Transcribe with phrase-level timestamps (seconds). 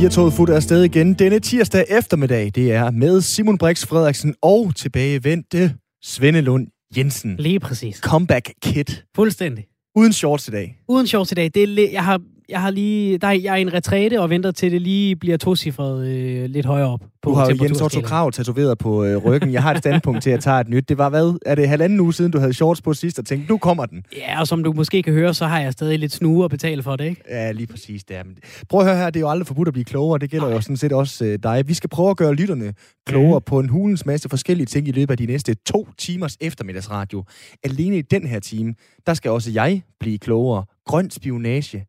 [0.00, 2.50] Firtoget fuldt af sted igen denne tirsdag eftermiddag.
[2.54, 7.36] Det er med Simon Brix Frederiksen og tilbagevendte Svende Lund Jensen.
[7.36, 7.96] Lige præcis.
[7.96, 9.04] Comeback kit.
[9.16, 9.64] Fuldstændig.
[9.96, 10.78] Uden shorts i dag.
[10.88, 11.50] Uden shorts i dag.
[11.54, 12.20] Det er, jeg har
[12.50, 15.16] jeg har lige, der er, jeg er i en retræte og venter til det lige
[15.16, 17.00] bliver tocifret øh, lidt højere op.
[17.22, 19.52] På du har jo Jens Otto Krav tatoveret på øh, ryggen.
[19.52, 20.88] Jeg har et standpunkt til at tage et nyt.
[20.88, 21.38] Det var hvad?
[21.46, 24.04] Er det halvanden uge siden, du havde shorts på sidst og tænkte, nu kommer den?
[24.16, 26.82] Ja, og som du måske kan høre, så har jeg stadig lidt snue at betale
[26.82, 27.22] for det, ikke?
[27.28, 28.04] Ja, lige præcis.
[28.04, 28.24] Det er.
[28.24, 28.36] Men
[28.68, 30.18] prøv at høre her, det er jo aldrig forbudt at blive klogere.
[30.18, 30.54] Det gælder Nej.
[30.54, 31.68] jo sådan set også øh, dig.
[31.68, 32.74] Vi skal prøve at gøre lytterne
[33.06, 33.44] klogere mm.
[33.46, 37.24] på en hulens masse forskellige ting i løbet af de næste to timers eftermiddagsradio.
[37.64, 38.74] Alene i den her time,
[39.06, 40.64] der skal også jeg blive klogere.
[40.86, 41.86] Grøn spionage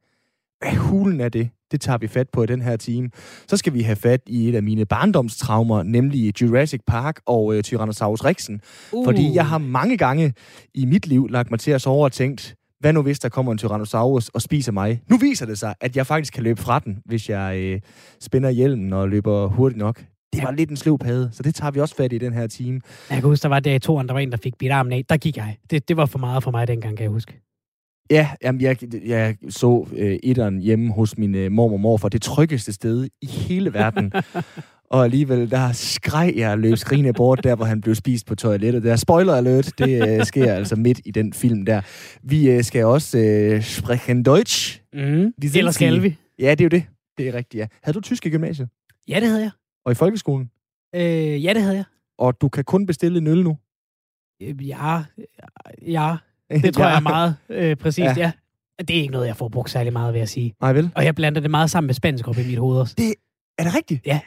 [0.61, 1.49] hvad hulen er det?
[1.71, 3.09] Det tager vi fat på i den her time.
[3.47, 7.63] Så skal vi have fat i et af mine barndomstraumer, nemlig Jurassic Park og øh,
[7.63, 8.61] Tyrannosaurus Rexen.
[8.91, 9.05] Uh.
[9.05, 10.33] Fordi jeg har mange gange
[10.73, 13.51] i mit liv lagt mig til at sove og tænkt, hvad nu hvis der kommer
[13.51, 15.01] en Tyrannosaurus og spiser mig?
[15.09, 17.81] Nu viser det sig, at jeg faktisk kan løbe fra den, hvis jeg øh,
[18.21, 20.03] spænder hjelmen og løber hurtigt nok.
[20.33, 22.47] Det var lidt en sløv pade, så det tager vi også fat i den her
[22.47, 22.81] time.
[23.09, 24.93] Jeg kan huske, der var der i toren, der var en, der fik bidt armen
[24.93, 25.05] af.
[25.09, 25.57] Der gik jeg.
[25.71, 27.41] Det, det var for meget for mig dengang, kan jeg huske.
[28.11, 32.09] Ja, jamen jeg, jeg så øh, etteren hjemme hos min øh, mormor og morfar.
[32.09, 34.13] Det tryggeste sted i hele verden.
[34.91, 38.83] og alligevel, der skreg jeg løb skrigende bort, der hvor han blev spist på toilettet.
[38.83, 41.81] Der spoiler alert, det øh, sker altså midt i den film der.
[42.23, 44.81] Vi øh, skal også øh, sprechen Deutsch.
[44.93, 45.33] Mm.
[45.55, 46.17] Eller skal vi?
[46.39, 46.83] Ja, det er jo det.
[47.17, 47.67] Det er rigtigt, ja.
[47.83, 48.69] Havde du tysk i gymnasiet?
[49.07, 49.51] Ja, det havde jeg.
[49.85, 50.49] Og i folkeskolen?
[50.95, 51.85] Øh, ja, det havde jeg.
[52.17, 53.57] Og du kan kun bestille en øl nu?
[54.41, 55.03] Øh, ja,
[55.87, 56.17] ja.
[56.51, 56.89] Det tror ja.
[56.89, 58.13] jeg er meget øh, præcist, ja.
[58.17, 58.31] ja.
[58.79, 60.53] Det er ikke noget, jeg får brugt særlig meget, vil jeg sige.
[60.61, 60.91] Nej, vel?
[60.95, 62.95] Og jeg blander det meget sammen med spansk op i mit hoved også.
[62.97, 63.13] Det,
[63.57, 64.05] er det rigtigt?
[64.05, 64.19] Ja.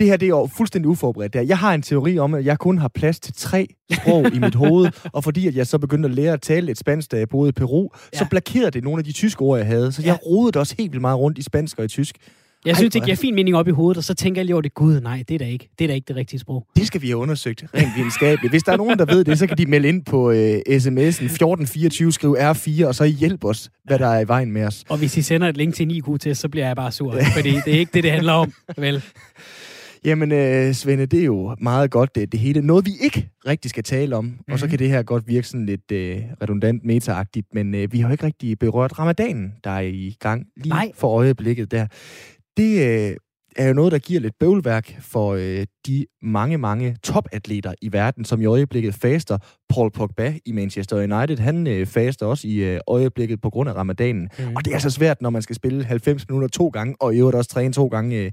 [0.00, 1.32] Det her det er jo fuldstændig uforberedt.
[1.32, 1.40] Der.
[1.40, 4.54] Jeg har en teori om, at jeg kun har plads til tre sprog i mit
[4.54, 7.28] hoved, og fordi at jeg så begyndte at lære at tale et spansk, da jeg
[7.28, 8.18] boede i Peru, ja.
[8.18, 9.92] så blokerede det nogle af de tyske ord, jeg havde.
[9.92, 10.08] Så ja.
[10.08, 12.16] jeg rodede også helt vildt meget rundt i spansk og i tysk.
[12.64, 14.54] Jeg Ej, synes, det giver fin mening op i hovedet, og så tænker jeg lige
[14.54, 14.74] over det.
[14.74, 16.66] Gud, nej, det er da ikke det, er da ikke det rigtige sprog.
[16.76, 18.52] Det skal vi have undersøgt rent videnskabeligt.
[18.52, 21.24] Hvis der er nogen, der ved det, så kan de melde ind på uh, sms'en
[21.24, 24.84] 1424, skriv R4, og så hjælp os, hvad der er i vejen med os.
[24.88, 27.50] Og hvis I sender et link til en IQ-test, så bliver jeg bare sur, fordi
[27.50, 28.52] det er ikke det, det handler om.
[28.76, 29.02] Vel?
[30.06, 32.62] Jamen, øh, Svende, det er jo meget godt det, det hele.
[32.62, 34.52] Noget, vi ikke rigtig skal tale om, mm-hmm.
[34.52, 34.70] og så mhm.
[34.70, 38.12] kan det her godt virke sådan lidt øh, redundant, metaagtigt, men øh, vi har jo
[38.12, 40.90] ikke rigtig berørt ramadanen, der er i gang lige Nej.
[40.94, 41.86] for øjeblikket der
[42.56, 43.16] det øh,
[43.56, 48.24] er jo noget, der giver lidt bøvlværk for øh, de mange, mange topatleter i verden,
[48.24, 49.38] som i øjeblikket faster.
[49.68, 53.74] Paul Pogba i Manchester United, han øh, faster også i øh, øjeblikket på grund af
[53.74, 54.28] ramadanen.
[54.38, 54.56] Mm.
[54.56, 57.18] Og det er så svært, når man skal spille 90 minutter to gange, og i
[57.18, 58.32] øvrigt også træne to gange øh,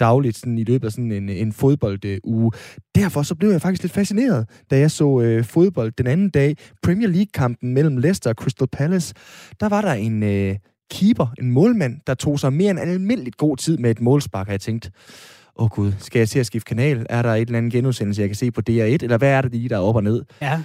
[0.00, 2.52] dagligt sådan, i løbet af sådan en, en fodbolduge.
[2.94, 6.56] Derfor så blev jeg faktisk lidt fascineret, da jeg så øh, fodbold den anden dag.
[6.82, 9.14] Premier League-kampen mellem Leicester og Crystal Palace.
[9.60, 10.22] Der var der en...
[10.22, 10.56] Øh,
[10.92, 14.52] keeper, en målmand, der tog sig mere end almindeligt god tid med et målspark, og
[14.52, 14.90] jeg tænkte,
[15.56, 17.06] åh oh gud, skal jeg til at skifte kanal?
[17.10, 18.72] Er der et eller andet genudsendelse, jeg kan se på DR1?
[18.72, 20.24] Eller hvad er det lige, der er op og ned?
[20.40, 20.62] Ja.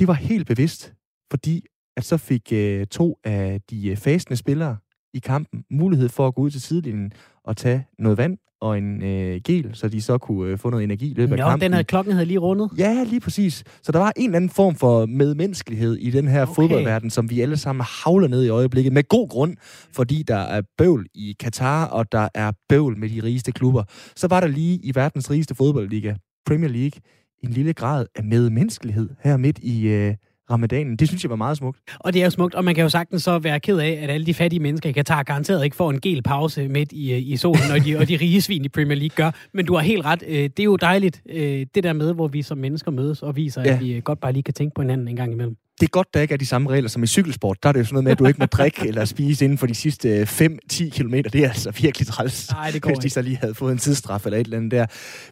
[0.00, 0.94] Det var helt bevidst,
[1.30, 1.64] fordi
[1.96, 4.76] at så fik uh, to af de fasende spillere
[5.14, 7.12] i kampen mulighed for at gå ud til sidelinjen
[7.44, 10.84] og tage noget vand og en øh, gel, så de så kunne øh, få noget
[10.84, 11.60] energi i løbet af kampen.
[11.60, 12.70] den her klokken havde lige rundet?
[12.78, 13.64] Ja, lige præcis.
[13.82, 16.54] Så der var en eller anden form for medmenneskelighed i den her okay.
[16.54, 19.56] fodboldverden, som vi alle sammen havler ned i øjeblikket, med god grund,
[19.92, 23.82] fordi der er bøvl i Katar, og der er bøvl med de rigeste klubber.
[24.16, 26.14] Så var der lige i verdens rigeste fodboldliga,
[26.46, 27.00] Premier League,
[27.44, 29.86] en lille grad af medmenneskelighed her midt i...
[29.86, 30.14] Øh,
[30.50, 30.96] ramadanen.
[30.96, 31.78] Det synes jeg var meget smukt.
[32.00, 34.10] Og det er jo smukt, og man kan jo sagtens så være ked af, at
[34.10, 37.18] alle de fattige mennesker i Katar garanteret ikke får en gel pause midt i, øh,
[37.18, 39.30] i solen, og de, og de rige svin i Premier League gør.
[39.52, 40.22] Men du har helt ret.
[40.26, 43.36] Øh, det er jo dejligt, øh, det der med, hvor vi som mennesker mødes og
[43.36, 43.74] viser, ja.
[43.74, 46.14] at vi godt bare lige kan tænke på hinanden en gang imellem det er godt,
[46.14, 47.62] der ikke er de samme regler som i cykelsport.
[47.62, 49.58] Der er det jo sådan noget med, at du ikke må drikke eller spise inden
[49.58, 51.14] for de sidste 5-10 km.
[51.14, 53.78] Det er altså virkelig træls, Nej, det går hvis de så lige havde fået en
[53.78, 54.86] tidsstraf eller et eller andet der.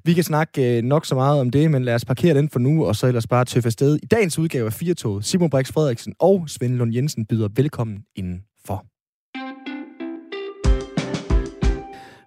[0.05, 2.59] Vi kan snakke øh, nok så meget om det, men lad os parkere den for
[2.59, 3.99] nu, og så ellers bare tøffe afsted.
[4.03, 8.85] I dagens udgave af Firtoget, Simon Brix Frederiksen og Svend Lund Jensen byder velkommen indenfor.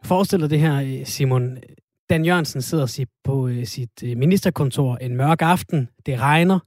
[0.06, 1.58] Forestil dig det her, øh, Simon.
[2.10, 5.88] Dan Jørgensen sidder på øh, sit ministerkontor en mørk aften.
[6.06, 6.60] Det regner.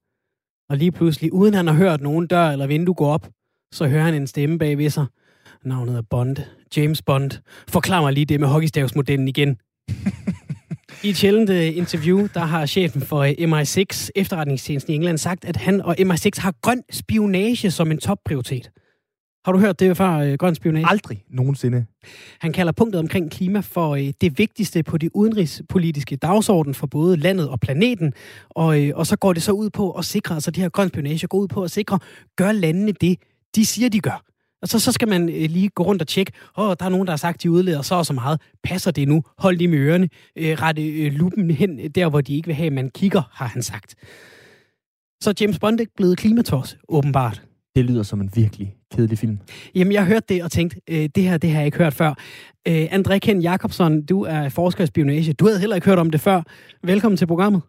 [0.70, 3.28] Og lige pludselig, uden han har hørt nogen dør eller vindue gå op,
[3.74, 5.06] så hører han en stemme bag ved sig.
[5.64, 6.36] Navnet er Bond.
[6.76, 7.30] James Bond.
[7.68, 9.56] Forklar mig lige det med hockeystavsmodellen igen.
[11.04, 15.44] I et sjældent uh, interview, der har chefen for uh, MI6, efterretningstjenesten i England, sagt,
[15.44, 18.70] at han og MI6 har grøn spionage som en topprioritet.
[19.48, 20.86] Har du hørt det før, øh, grøn spionage?
[20.88, 21.86] Aldrig nogensinde.
[22.40, 27.16] Han kalder punktet omkring klima for øh, det vigtigste på det udenrigspolitiske dagsorden for både
[27.16, 28.12] landet og planeten.
[28.50, 30.88] Og, øh, og så går det så ud på at sikre, altså det her grøn
[30.88, 31.98] spionage går ud på at sikre,
[32.36, 33.18] gør landene det,
[33.54, 34.24] de siger, de gør.
[34.62, 36.90] Og så, så skal man øh, lige gå rundt og tjekke, åh, oh, der er
[36.90, 38.40] nogen, der har sagt, de udleder så og så meget.
[38.64, 39.22] Passer det nu?
[39.38, 40.08] Hold lige med ørerne.
[40.36, 43.62] Øh, rette øh, lupen hen der, hvor de ikke vil have, man kigger, har han
[43.62, 43.94] sagt.
[45.22, 47.47] Så James Bond er blevet klimatos, åbenbart.
[47.78, 49.36] Det lyder som en virkelig kedelig film.
[49.74, 52.10] Jamen, jeg hørte det og tænkte, øh, det her det har jeg ikke hørt før.
[52.68, 55.32] Øh, André Ken Jacobsen, du er forsker i spionage.
[55.32, 56.38] Du havde heller ikke hørt om det før.
[56.92, 57.62] Velkommen til programmet.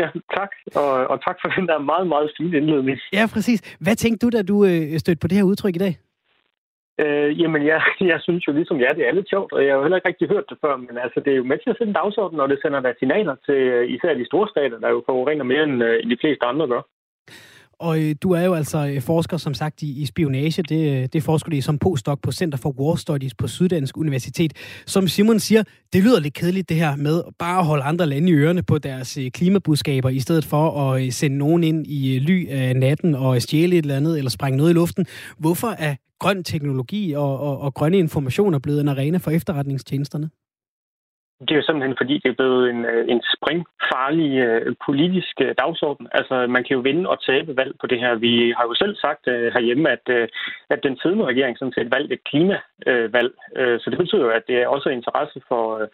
[0.00, 0.50] Ja, tak.
[0.82, 2.98] Og, og tak for den der meget, meget fine indledning.
[3.12, 3.76] Ja, præcis.
[3.84, 5.94] Hvad tænkte du, da du øh, stødte på det her udtryk i dag?
[7.02, 7.80] Øh, jamen, jeg,
[8.12, 10.08] jeg synes jo ligesom ja, det er lidt sjovt, og jeg har jo heller ikke
[10.08, 12.36] rigtig hørt det før, men altså, det er jo med til at sætte en dagsorden,
[12.36, 15.64] når det sender der signaler til øh, især de store stater, der jo forurener mere
[15.68, 16.82] end, øh, end de fleste andre gør.
[17.84, 20.62] Og øh, du er jo altså øh, forsker, som sagt, i, i spionage.
[20.62, 23.96] Det, øh, det forsker du i som postdoc på Center for War Studies på Syddansk
[23.96, 24.52] Universitet.
[24.86, 28.30] Som Simon siger, det lyder lidt kedeligt det her med bare at holde andre lande
[28.30, 32.48] i ørerne på deres øh, klimabudskaber, i stedet for at sende nogen ind i ly
[32.50, 35.06] af natten og stjæle et eller andet, eller sprænge noget i luften.
[35.38, 40.30] Hvorfor er grøn teknologi og, og, og grønne informationer blevet en arena for efterretningstjenesterne?
[41.40, 45.54] Det er jo simpelthen fordi, det er blevet en, øh, en springfarlig øh, politisk øh,
[45.58, 46.06] dagsorden.
[46.12, 48.14] Altså, man kan jo vinde og tabe valg på det her.
[48.14, 50.28] Vi har jo selv sagt øh, herhjemme, at, øh,
[50.70, 53.32] at den siddende regering sådan set valgte et klimavalg.
[53.56, 55.88] Øh, så det betyder jo, at det er også interesse for, øh,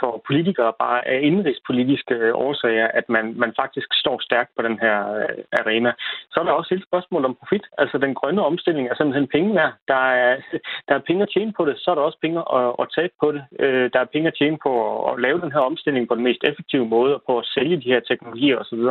[0.00, 4.78] for politikere bare af indrigspolitiske øh, årsager, at man, man faktisk står stærkt på den
[4.84, 5.92] her øh, arena.
[6.32, 7.66] Så er der også et spørgsmål om profit.
[7.78, 9.72] Altså, den grønne omstilling er simpelthen penge værd.
[9.88, 10.36] Der er,
[10.88, 13.14] der er penge at tjene på det, så er der også penge at, at tabe
[13.20, 13.42] på det.
[13.60, 16.42] Øh, der er penge at tjene på at lave den her omstilling på den mest
[16.50, 18.82] effektive måde og på at sælge de her teknologier osv.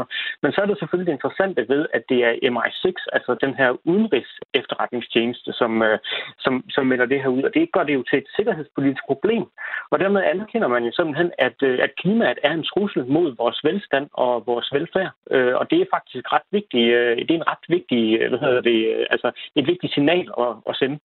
[0.42, 3.70] Men så er det selvfølgelig det interessante ved, at det er MI6, altså den her
[3.92, 6.00] udenrigs efterretningstjeneste, som, øh,
[6.40, 7.44] som, som melder det her ud.
[7.44, 9.44] Og det gør det jo til et sikkerhedspolitisk problem.
[9.92, 13.60] Og dermed anerkender man jo simpelthen, at, øh, at klimaet er en trussel mod vores
[13.64, 15.12] velstand og vores velfærd.
[15.32, 16.88] Øh, og det er faktisk ret vigtigt.
[17.28, 21.00] Det er en ret vigtig, hvad hedder det, altså et vigtigt signal at, at sende.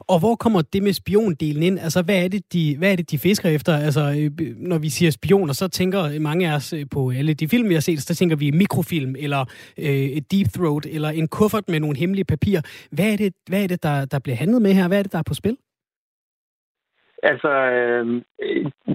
[0.00, 1.78] Og hvor kommer det med spiondelen ind?
[1.78, 3.76] Altså, hvad er det, de, hvad er det, de fisker efter?
[3.76, 7.48] Altså, øh, når vi siger spioner, så tænker mange af os øh, på alle de
[7.48, 9.44] film, vi har set, så tænker vi mikrofilm, eller
[9.78, 12.60] øh, Deep Throat, eller en kuffert med nogle hemmelige papirer.
[12.90, 14.88] Hvad er det, hvad er det der, der bliver handlet med her?
[14.88, 15.56] Hvad er det, der er på spil?
[17.22, 18.06] Altså, øh,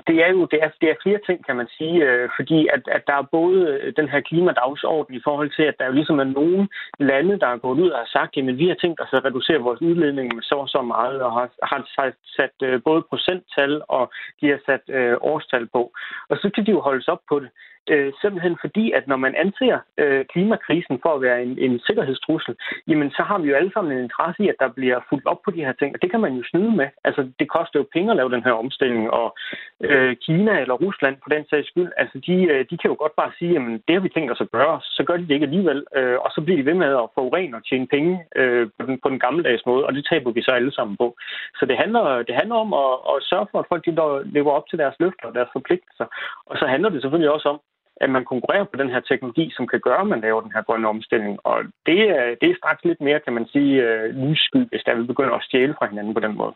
[0.07, 2.81] det er jo det er, det er flere ting, kan man sige, øh, fordi at,
[2.87, 6.23] at der er både den her klimadagsorden i forhold til, at der jo ligesom er
[6.23, 6.67] nogle
[6.99, 9.65] lande, der er gået ud og har sagt, at vi har tænkt os at reducere
[9.67, 13.81] vores udledning med så og så meget, og har, har sat, sat øh, både procenttal
[13.87, 15.91] og de har sat øh, årstal på.
[16.29, 17.49] Og så kan de jo holdes op på det.
[17.89, 22.55] Øh, simpelthen fordi, at når man anser øh, klimakrisen for at være en, en sikkerhedstrussel,
[22.87, 25.41] jamen så har vi jo alle sammen en interesse i, at der bliver fuldt op
[25.45, 26.87] på de her ting, og det kan man jo snyde med.
[27.03, 29.37] Altså, det koster jo penge at lave den her omstilling, og
[29.83, 33.15] øh, Kina eller Rusland på den sags skyld, altså de, øh, de kan jo godt
[33.15, 35.49] bare sige, jamen det har vi tænkt os at gøre, så gør de det ikke
[35.49, 38.85] alligevel, øh, og så bliver de ved med at forurene og tjene penge øh, på,
[38.85, 41.15] den, på den gammeldags måde, og det taber vi så alle sammen på.
[41.59, 43.93] Så det handler, det handler om at, at sørge for, at folk de
[44.37, 46.05] lever op til deres løfter og deres forpligtelser,
[46.45, 47.59] og så handler det selvfølgelig også om,
[48.03, 50.63] at man konkurrerer på den her teknologi, som kan gøre, at man laver den her
[50.67, 51.33] grønne omstilling.
[51.43, 54.95] Og det, er, det er straks lidt mere, kan man sige, øh, lyssky, hvis der
[54.95, 56.53] vil begynde at stjæle fra hinanden på den måde.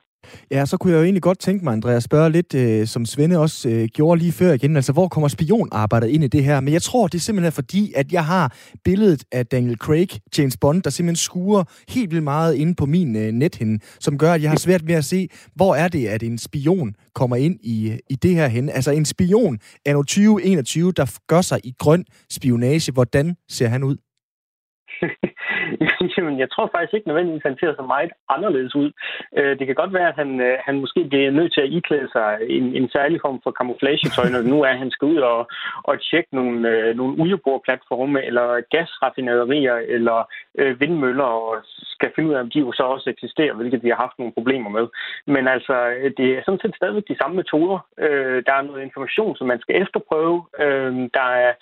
[0.51, 3.39] Ja, så kunne jeg jo egentlig godt tænke mig, Andreas, spørge lidt, øh, som Svende
[3.39, 6.59] også øh, gjorde lige før igen, altså hvor kommer spionarbejdet ind i det her?
[6.59, 10.57] Men jeg tror, det er simpelthen fordi, at jeg har billedet af Daniel Craig, James
[10.57, 14.41] Bond, der simpelthen skuer helt vildt meget inde på min øh, nethinde, som gør, at
[14.41, 17.91] jeg har svært ved at se, hvor er det, at en spion kommer ind i,
[17.91, 18.69] øh, i det her hen.
[18.69, 22.91] Altså en spion er 2021, der gør sig i grøn spionage.
[22.91, 23.97] Hvordan ser han ud?
[26.17, 28.89] Jamen, jeg tror faktisk ikke nødvendigvis, at han ser så meget anderledes ud.
[29.37, 32.09] Øh, det kan godt være, at han, øh, han måske bliver nødt til at iklæde
[32.15, 35.39] sig en, en særlig form for camouflagetøj, når nu er, at han skal ud og,
[35.83, 40.17] og tjekke nogle, øh, nogle olieboreplatforme, eller gasraffinaderier, eller
[40.57, 41.63] øh, vindmøller, og
[41.95, 44.33] skal finde ud af, om de jo så også eksisterer, hvilket vi har haft nogle
[44.33, 44.87] problemer med.
[45.27, 47.79] Men altså, øh, det er sådan set stadigvæk de samme metoder.
[47.99, 50.45] Øh, der er noget information, som man skal efterprøve.
[50.59, 51.53] Øh, der er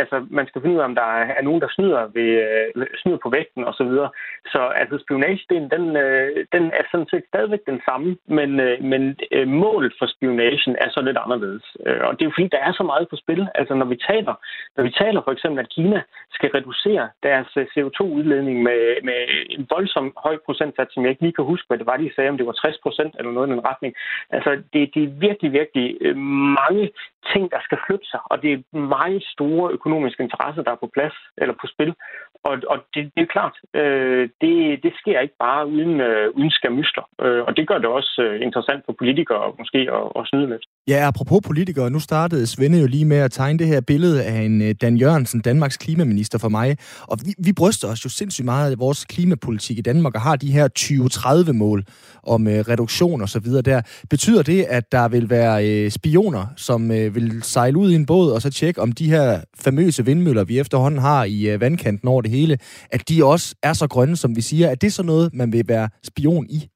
[0.00, 2.30] altså, man skal finde ud af, om der er nogen, der snyder, ved,
[2.76, 3.76] øh, snyder på vægten osv.
[3.78, 4.10] Så, videre.
[4.52, 9.16] så altså, spionagedelen, den, øh, den er sådan set stadigvæk den samme, men, øh, men
[9.32, 11.64] øh, målet for spionagen er så lidt anderledes.
[11.86, 13.48] Øh, og det er jo fordi, der er så meget på spil.
[13.54, 14.34] Altså, når vi taler,
[14.76, 16.02] når vi taler for eksempel, at Kina
[16.36, 21.38] skal reducere deres øh, CO2-udledning med, med en voldsom høj procentsats, som jeg ikke lige
[21.38, 23.52] kan huske, hvad det var, de sagde, om det var 60 procent eller noget i
[23.52, 23.94] den retning.
[24.30, 26.16] Altså, det, det er virkelig, virkelig øh,
[26.60, 26.90] mange
[27.32, 28.60] ting, der skal flytte sig, og det er
[28.96, 31.92] meget store økonomiske interesser, der er på plads eller på spil.
[32.48, 34.54] Og, og det, det er klart, øh, det,
[34.84, 37.06] det sker ikke bare uden, øh, uden skamysler.
[37.24, 40.64] Øh, og det gør det også øh, interessant for politikere måske at, at snyde lidt.
[40.88, 44.38] Ja, apropos politikere, nu startede Svende jo lige med at tegne det her billede af
[44.48, 46.68] en øh, Dan Jørgensen, Danmarks klimaminister for mig.
[47.10, 50.36] Og vi, vi bryster os jo sindssygt meget af vores klimapolitik i Danmark og har
[50.36, 51.84] de her 2030-mål
[52.22, 53.80] om øh, reduktion og så videre der.
[54.10, 58.06] Betyder det, at der vil være øh, spioner, som øh, vil sejle ud i en
[58.06, 62.08] båd og så tjekke, om de her famøse vindmøller, vi efterhånden har i øh, vandkanten
[62.08, 62.58] over det hele,
[62.90, 64.68] at de også er så grønne, som vi siger?
[64.68, 66.68] Er det så noget, man vil være spion i?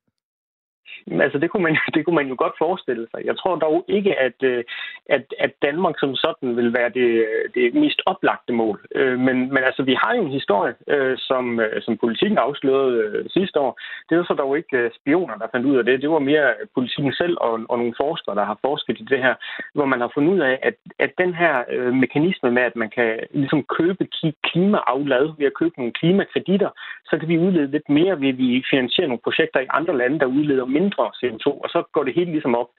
[1.10, 3.20] Altså, det kunne, man, det kunne man jo godt forestille sig.
[3.24, 4.64] Jeg tror dog ikke, at, øh,
[5.08, 8.80] at, at Danmark som sådan vil være det, det mest oplagte mål.
[8.94, 13.60] Øh, men, men altså, vi har jo en historie, øh, som, som politikken afslørede sidste
[13.60, 13.80] år.
[14.08, 16.02] Det var så dog ikke spioner, der fandt ud af det.
[16.02, 19.34] Det var mere politikken selv og, og nogle forskere, der har forsket i det her,
[19.74, 21.54] hvor man har fundet ud af, at, at den her
[21.92, 24.08] mekanisme med, at man kan ligesom købe
[24.48, 26.70] klimaaflad ved at købe nogle klimakreditter,
[27.12, 30.20] så kan vi udlede lidt mere ved, at vi finansierer nogle projekter i andre lande,
[30.20, 32.70] der udleder mindre mindre CO2, og så går det helt ligesom op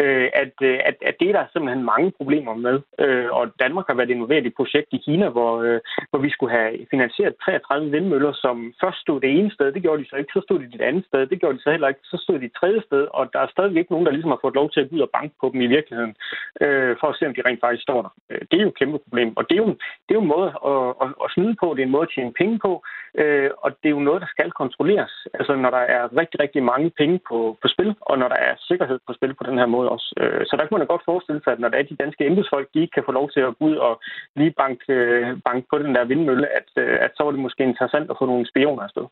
[0.00, 2.76] øh, at, øh, at, at det er der simpelthen mange problemer med.
[3.04, 6.30] Øh, og Danmark har været involveret i et projekt i Kina, hvor, øh, hvor vi
[6.30, 10.16] skulle have finansieret 33 vindmøller, som først stod det ene sted, det gjorde de så
[10.16, 12.38] ikke, så stod de det andet sted, det gjorde de så heller ikke, så stod
[12.38, 14.70] de et tredje sted, og der er stadigvæk ikke nogen, der ligesom har fået lov
[14.70, 16.14] til at gå ud og banke på dem i virkeligheden,
[16.60, 18.12] øh, for at se, om de rent faktisk står der.
[18.30, 19.70] Øh, det er jo et kæmpe problem, og det er jo,
[20.04, 22.12] det er jo en måde at, at, at snyde på, det er en måde at
[22.14, 22.72] tjene penge på,
[23.20, 25.14] øh, og det er jo noget, der skal kontrolleres.
[25.34, 28.54] Altså når der er rigtig, rigtig mange penge på, på spil, og når der er
[28.68, 30.08] sikkerhed på spil på den her måde også.
[30.20, 32.26] Øh, så der kan man da godt forestille sig, at når der er de danske
[32.26, 34.02] embedsfolk, de ikke kan få lov til at gå ud og
[34.36, 37.62] lige banke, øh, banke på den der vindmølle, at, øh, at så var det måske
[37.62, 39.06] interessant at få nogle spioner afsted.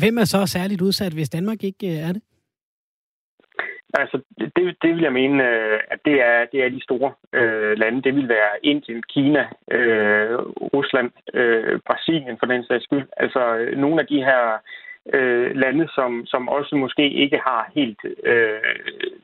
[0.00, 2.22] Hvem er så særligt udsat, hvis Danmark ikke er det?
[3.94, 4.20] Altså,
[4.56, 5.44] det, det vil jeg mene,
[5.92, 8.02] at det er, det er de store øh, lande.
[8.02, 10.38] Det vil være Indien, Kina, øh,
[10.74, 13.08] Rusland, øh, Brasilien for den sags skyld.
[13.16, 13.40] Altså,
[13.76, 14.58] nogle af de her øh,
[15.14, 18.76] Øh, lande, som, som også måske ikke har helt øh,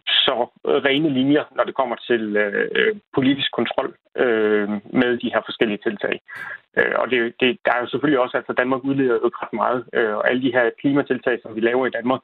[0.06, 4.68] så rene linjer, når det kommer til øh, politisk kontrol øh,
[5.00, 6.20] med de her forskellige tiltag.
[6.78, 9.52] Øh, og det, det, der er jo selvfølgelig også, at altså Danmark udleder jo ret
[9.62, 12.20] meget, øh, og alle de her klimatiltag, som vi laver i Danmark,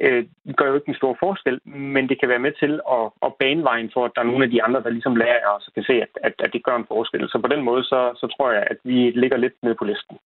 [0.00, 0.24] øh,
[0.58, 1.56] gør jo ikke en stor forskel,
[1.96, 4.44] men det kan være med til at, at bane vejen for, at der er nogle
[4.44, 6.76] af de andre, der ligesom lærer os og kan se, at, at, at det gør
[6.76, 7.28] en forskel.
[7.28, 10.16] Så på den måde, så, så tror jeg, at vi ligger lidt nede på listen.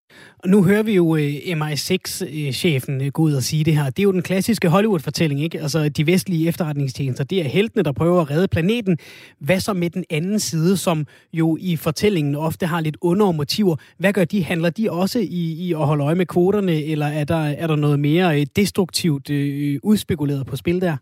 [0.43, 3.85] Og nu hører vi jo øh, MI6-chefen øh, øh, gå ud og sige det her.
[3.85, 5.59] Det er jo den klassiske Hollywood-fortælling, ikke?
[5.61, 8.99] Altså, de vestlige efterretningstjenester, det er heltene, der prøver at redde planeten.
[9.39, 13.27] Hvad så med den anden side, som jo i fortællingen ofte har lidt under
[13.71, 14.45] rådgiver, Hvad gør de?
[14.45, 17.77] Handler de også i, i at holde øje med kvoterne, eller er der, er der
[17.77, 20.97] noget mere øh, destruktivt øh, udspekuleret på spil der?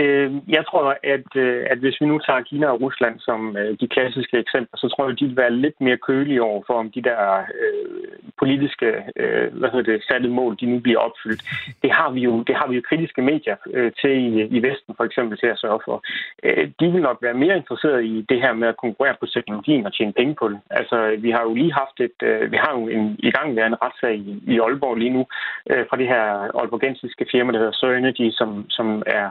[0.00, 3.76] Øh, jeg tror, at, øh, at hvis vi nu tager Kina og Rusland som øh,
[3.80, 6.90] de klassiske eksempler, så tror jeg, de vil være lidt mere kølige over for, om
[6.90, 11.42] de der øh, politiske øh, hvad hedder det, satte mål, de nu bliver opfyldt.
[11.82, 14.94] Det har vi jo, det har vi jo kritiske medier øh, til i, i Vesten
[14.96, 15.96] for eksempel til at sørge for.
[16.42, 19.86] Øh, de vil nok være mere interesserede i det her med at konkurrere på teknologien
[19.86, 20.58] og tjene penge på det.
[20.70, 23.66] Altså, vi har jo lige haft et, øh, vi har jo en i gang været
[23.66, 25.26] en retssag i, i Aalborg lige nu
[25.70, 26.24] øh, fra det her
[26.58, 29.30] aalborgensiske firma, der hedder Soenergy, som, som er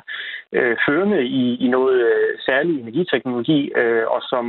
[0.59, 4.45] øh, førende i, i noget øh, særlig energiteknologi, øh, og som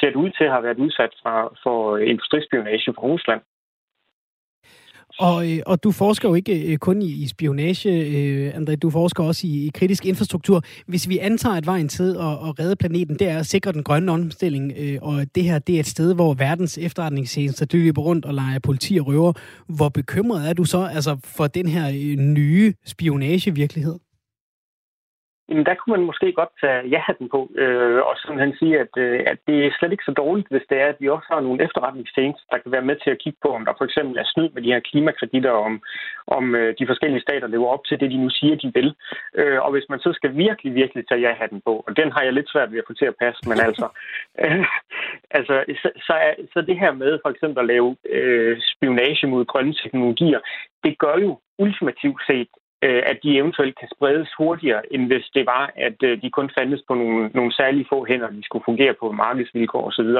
[0.00, 3.40] ser ud til at have været udsat for, for industrispionage fra Rusland.
[5.18, 9.24] Og, øh, og du forsker jo ikke øh, kun i, spionage, øh, André, du forsker
[9.24, 10.62] også i, i kritisk infrastruktur.
[10.86, 13.82] Hvis vi antager, at vejen til at, at redde planeten, det er at sikre den
[13.82, 18.02] grønne omstilling, øh, og det her det er et sted, hvor verdens efterretningstjenester de løber
[18.02, 19.32] rundt og leger politi og røver.
[19.76, 23.98] Hvor bekymret er du så altså, for den her nye spionagevirkelighed?
[25.48, 29.20] Jamen, der kunne man måske godt tage ja-hatten på, øh, og simpelthen sige, at, øh,
[29.32, 31.62] at det er slet ikke så dårligt, hvis det er, at vi også har nogle
[31.64, 34.48] efterretningstjenester, der kan være med til at kigge på, om der for eksempel er snyd
[34.54, 35.82] med de her klimakreditter, om,
[36.26, 38.94] om øh, de forskellige stater lever op til det, de nu siger, de vil.
[39.34, 42.32] Øh, og hvis man så skal virkelig, virkelig tage ja-hatten på, og den har jeg
[42.32, 43.86] lidt svært ved at få til at passe, men altså,
[44.44, 44.66] øh,
[45.38, 49.44] altså så, så, er, så det her med for eksempel at lave øh, spionage mod
[49.44, 50.40] grønne teknologier,
[50.84, 52.48] det gør jo ultimativt set,
[52.86, 56.50] Øh, at de eventuelt kan spredes hurtigere, end hvis det var, at øh, de kun
[56.58, 60.10] fandtes på nogle, nogle særlige få hænder, de skulle fungere på markedsvilkår osv.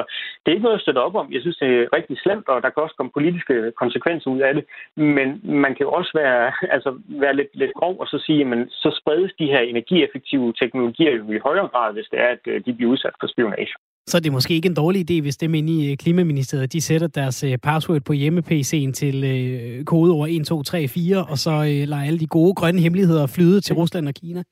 [0.40, 1.32] Det er ikke noget at støtte op om.
[1.32, 4.54] Jeg synes, det er rigtig slemt, og der kan også komme politiske konsekvenser ud af
[4.54, 4.64] det.
[4.96, 8.68] Men man kan jo også være, altså, være lidt, lidt grov og så sige, at
[8.70, 12.64] så spredes de her energieffektive teknologier jo i højere grad, hvis det er, at øh,
[12.66, 13.74] de bliver udsat for spionage
[14.06, 16.80] så er det måske ikke en dårlig idé, hvis dem inde i øh, Klimaministeriet, de
[16.80, 21.50] sætter deres øh, password på hjemme-PC'en til øh, kodeord 1, 2, 3, 4, og så
[21.50, 24.42] øh, lader alle de gode grønne hemmeligheder flyde til Rusland og Kina.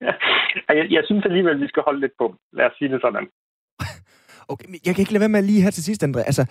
[0.00, 0.12] Ja,
[0.68, 2.26] jeg, jeg synes alligevel, vi skal holde lidt på.
[2.52, 3.26] Lad os sige det sådan.
[4.50, 6.18] Okay, jeg kan ikke lade være med lige her til sidst, André.
[6.18, 6.44] Altså,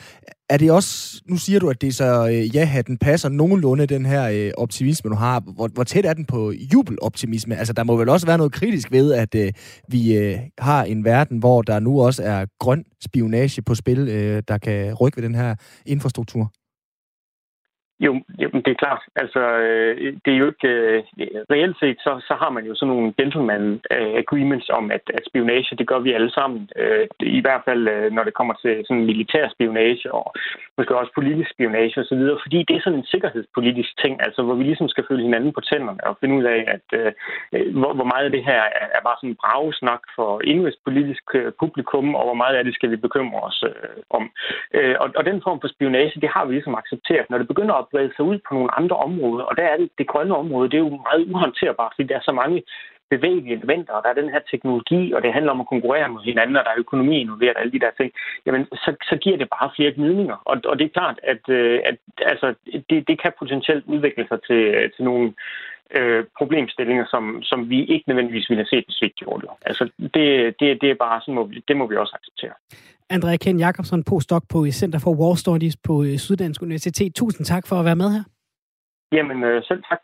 [0.49, 3.85] er det også, nu siger du, at det er så, øh, ja, den passer nogenlunde,
[3.85, 5.39] den her øh, optimisme, du har.
[5.39, 7.55] Hvor, hvor tæt er den på jubeloptimisme?
[7.55, 9.53] Altså, der må vel også være noget kritisk ved, at øh,
[9.87, 14.43] vi øh, har en verden, hvor der nu også er grøn spionage på spil, øh,
[14.47, 16.51] der kan rykke ved den her infrastruktur.
[17.99, 19.03] Jo, jamen, det er klart.
[19.15, 20.67] Altså, øh, det er jo ikke...
[20.67, 21.03] Øh,
[21.53, 25.23] reelt set, så, så har man jo sådan nogle gentleman øh, agreements om, at, at
[25.29, 26.69] spionage, det gør vi alle sammen.
[26.75, 30.25] Øh, I hvert fald, øh, når det kommer til sådan militær spionage og
[30.77, 34.63] måske også politisk spionage osv., fordi det er sådan en sikkerhedspolitisk ting, altså hvor vi
[34.63, 37.11] ligesom skal følge hinanden på tænderne og finde ud af, at øh,
[37.79, 41.25] hvor, hvor meget af det her er, er bare sådan bragesnak for indrigspolitisk
[41.59, 43.63] publikum, og hvor meget af det skal vi bekymre os
[44.09, 44.23] om.
[44.97, 47.29] Øh, og, og den form for spionage, det har vi ligesom accepteret.
[47.29, 49.43] Når det begynder at brede sig ud på nogle andre områder.
[49.43, 52.29] Og der er det, det grønne område, det er jo meget uhåndterbart, fordi der er
[52.29, 52.63] så mange
[53.09, 56.21] bevægelige elementer, og der er den her teknologi, og det handler om at konkurrere med
[56.21, 58.11] hinanden, og der er økonomi involveret, og alle de der ting,
[58.45, 60.37] jamen, så, så giver det bare flere gnidninger.
[60.45, 62.53] Og, og det er klart, at, øh, at altså,
[62.89, 65.33] det, det kan potentielt udvikle sig til, øh, til nogle
[65.95, 69.49] øh, problemstillinger, som, som vi ikke nødvendigvis ville have set, hvis vi ikke gjorde det.
[69.61, 69.83] Altså,
[70.15, 72.53] det, det, det er bare sådan, må vi, det må vi også acceptere.
[73.09, 77.15] Andrea Ken Jacobsen, postdoc på Center for War Studies på øh, Syddansk Universitet.
[77.15, 78.23] Tusind tak for at være med her.
[79.11, 79.99] Jamen, øh, selv tak.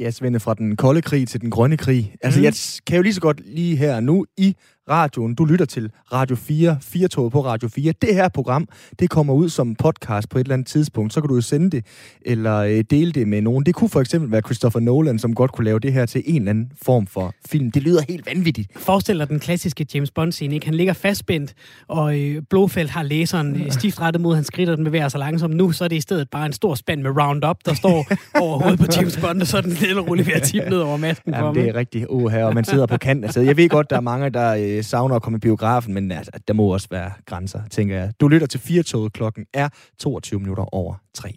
[0.00, 2.14] Ja, Svende, fra den kolde krig til den grønne krig.
[2.22, 2.44] Altså, mm.
[2.44, 2.52] jeg
[2.86, 4.56] kan jo lige så godt lige her nu i
[4.90, 5.34] radioen.
[5.34, 7.92] Du lytter til Radio 4, 4 tog på Radio 4.
[8.02, 11.12] Det her program, det kommer ud som podcast på et eller andet tidspunkt.
[11.12, 11.84] Så kan du jo sende det
[12.22, 13.66] eller øh, dele det med nogen.
[13.66, 16.36] Det kunne for eksempel være Christopher Nolan, som godt kunne lave det her til en
[16.36, 17.70] eller anden form for film.
[17.70, 18.78] Det lyder helt vanvittigt.
[18.78, 20.54] Forestil dig den klassiske James Bond-scene.
[20.54, 20.66] Ikke?
[20.66, 21.54] Han ligger fastspændt,
[21.88, 25.18] og øh, Blofeld har læseren øh, stift rettet mod hans skridt, og den bevæger sig
[25.20, 25.56] langsomt.
[25.56, 28.06] Nu så er det i stedet bare en stor spand med Roundup, der står
[28.40, 30.78] over hovedet på James Bond, og så er den lille roligt ved at tippe ned
[30.78, 33.24] over masken Jamen, for det er rigtig uh, her, og man sidder på kanten.
[33.24, 36.12] Altså, jeg ved godt, der er mange, der øh, savner at komme i biografen, men
[36.12, 38.12] altså, der må også være grænser, tænker jeg.
[38.20, 41.32] Du lytter til 4 klokken er 22 minutter over 3.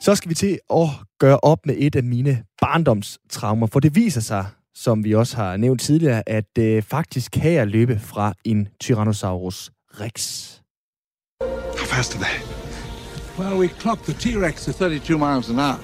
[0.00, 4.20] Så skal vi til at gøre op med et af mine barndomstraumer, for det viser
[4.20, 8.68] sig, som vi også har nævnt tidligere, at øh, faktisk kan jeg løbe fra en
[8.80, 9.70] Tyrannosaurus
[10.00, 10.46] rex.
[11.78, 12.38] How fast are they?
[13.38, 15.80] Well, we clocked the T-Rex to 32 miles an hour.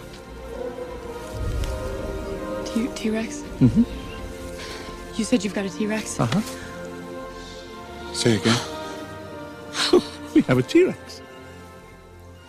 [2.97, 3.43] T-Rex?
[3.61, 4.02] Mm-hmm.
[5.19, 6.21] You said you've got a T-Rex?
[6.21, 6.41] Uh-huh.
[8.15, 8.59] Say again.
[10.35, 11.23] we have a T-Rex.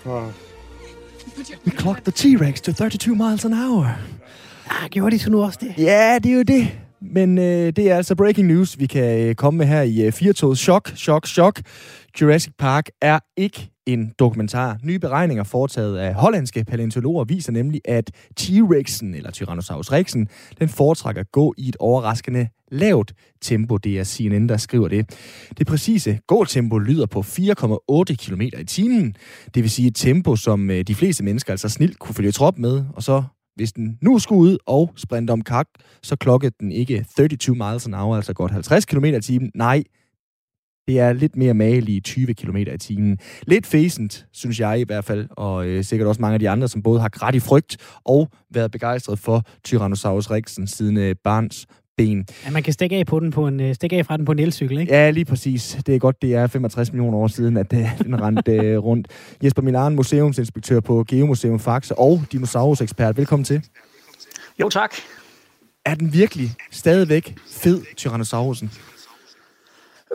[0.05, 0.31] Uh,
[1.65, 3.97] we clocked the T-Rex to 32 miles an hour.
[4.69, 5.73] Ah, gjorde de så nu også det?
[5.77, 6.67] Ja, det er jo det.
[7.01, 10.11] Men øh, det er altså breaking news, vi kan øh, komme med her i øh,
[10.11, 10.57] Firtoget.
[10.57, 11.61] Chok, chok, chok.
[12.21, 14.77] Jurassic Park er ikke en dokumentar.
[14.83, 20.27] Nye beregninger foretaget af hollandske paleontologer viser nemlig, at T-Rexen, eller Tyrannosaurus rexen,
[20.59, 23.77] den foretrækker at gå i et overraskende lavt tempo.
[23.77, 25.09] Det er CNN, der skriver det.
[25.57, 29.15] Det præcise gåtempo lyder på 4,8 km i timen.
[29.55, 32.57] Det vil sige et tempo, som øh, de fleste mennesker altså snilt kunne følge trop
[32.57, 33.23] med, og så
[33.55, 35.67] hvis den nu skulle ud og sprinte om kak,
[36.03, 39.51] så klokkede den ikke 32 miles an hour, altså godt 50 km i timen.
[39.55, 39.83] Nej,
[40.87, 43.17] det er lidt mere magelige 20 km i timen.
[43.47, 46.67] Lidt fæsent, synes jeg i hvert fald, og øh, sikkert også mange af de andre,
[46.67, 51.67] som både har grædt i frygt og været begejstret for Tyrannosaurus rexen siden øh, barns
[51.97, 52.25] ben.
[52.45, 54.31] Ja, man kan stikke af, på den på en, øh, stikke af fra den på
[54.31, 54.93] en elcykel, ikke?
[54.93, 55.77] Ja, lige præcis.
[55.85, 59.07] Det er godt, det er 65 millioner år siden, at øh, den rendte øh, rundt.
[59.43, 63.17] Jesper Milan, museumsinspektør på Geomuseum Faxe og dinosaurus-ekspert.
[63.17, 63.61] Velkommen til.
[64.59, 64.91] Jo, tak.
[65.85, 68.71] Er den virkelig stadigvæk fed, Tyrannosaurusen?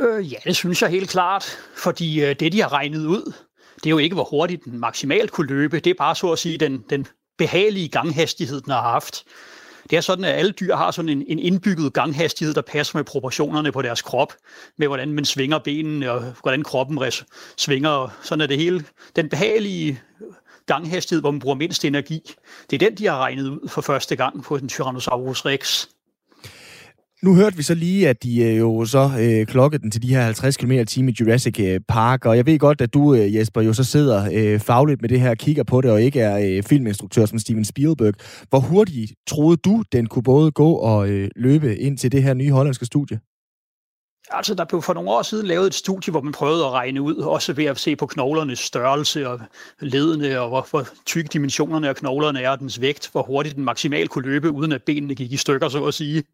[0.00, 3.32] Øh, ja, det synes jeg helt klart, fordi øh, det, de har regnet ud,
[3.74, 5.80] det er jo ikke, hvor hurtigt den maksimalt kunne løbe.
[5.80, 7.06] Det er bare så at sige den, den
[7.38, 9.24] behagelige ganghastighed, den har haft.
[9.90, 13.04] Det er sådan, at alle dyr har sådan en, en indbygget ganghastighed, der passer med
[13.04, 14.32] proportionerne på deres krop,
[14.76, 17.24] med hvordan man svinger benene og hvordan kroppen res,
[17.56, 18.18] svinger.
[18.22, 18.84] Sådan er det hele.
[19.16, 20.00] Den behagelige
[20.66, 22.20] ganghastighed, hvor man bruger mindst energi,
[22.70, 25.86] det er den, de har regnet ud for første gang på den Tyrannosaurus rex.
[27.22, 30.08] Nu hørte vi så lige, at de øh, jo så øh, klokkede den til de
[30.08, 33.34] her 50 km i i Jurassic øh, Park, og jeg ved godt, at du, øh,
[33.34, 36.56] Jesper, jo så sidder øh, fagligt med det her, kigger på det, og ikke er
[36.56, 38.14] øh, filminstruktør som Steven Spielberg.
[38.48, 42.34] Hvor hurtigt troede du, den kunne både gå og øh, løbe ind til det her
[42.34, 43.18] nye hollandske studie?
[44.30, 47.02] Altså, der blev for nogle år siden lavet et studie, hvor man prøvede at regne
[47.02, 49.40] ud, også ved at se på knoglernes størrelse og
[49.80, 53.64] ledene, og hvor, hvor tykke dimensionerne af knoglerne er, og dens vægt, hvor hurtigt den
[53.64, 56.24] maksimalt kunne løbe, uden at benene gik i stykker, så at sige.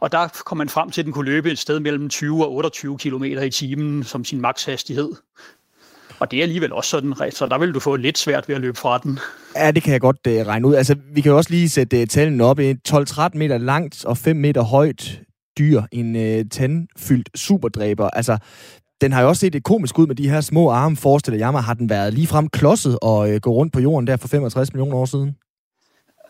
[0.00, 2.52] og der kom man frem til, at den kunne løbe et sted mellem 20 og
[2.52, 5.12] 28 km i timen som sin makshastighed.
[6.18, 8.60] Og det er alligevel også sådan, så der vil du få lidt svært ved at
[8.60, 9.18] løbe fra den.
[9.56, 10.74] Ja, det kan jeg godt uh, regne ud.
[10.74, 12.60] Altså, vi kan jo også lige sætte uh, tallene op.
[12.60, 15.20] 12-13 meter langt og 5 meter højt
[15.58, 18.10] dyr, en øh, tandfyldt superdræber.
[18.10, 18.38] Altså,
[19.00, 21.52] den har jo også set et komisk ud med de her små arme, forestiller jeg
[21.52, 21.62] mig.
[21.62, 24.72] Har den været lige frem klodset og øh, gå rundt på jorden der for 65
[24.72, 25.36] millioner år siden?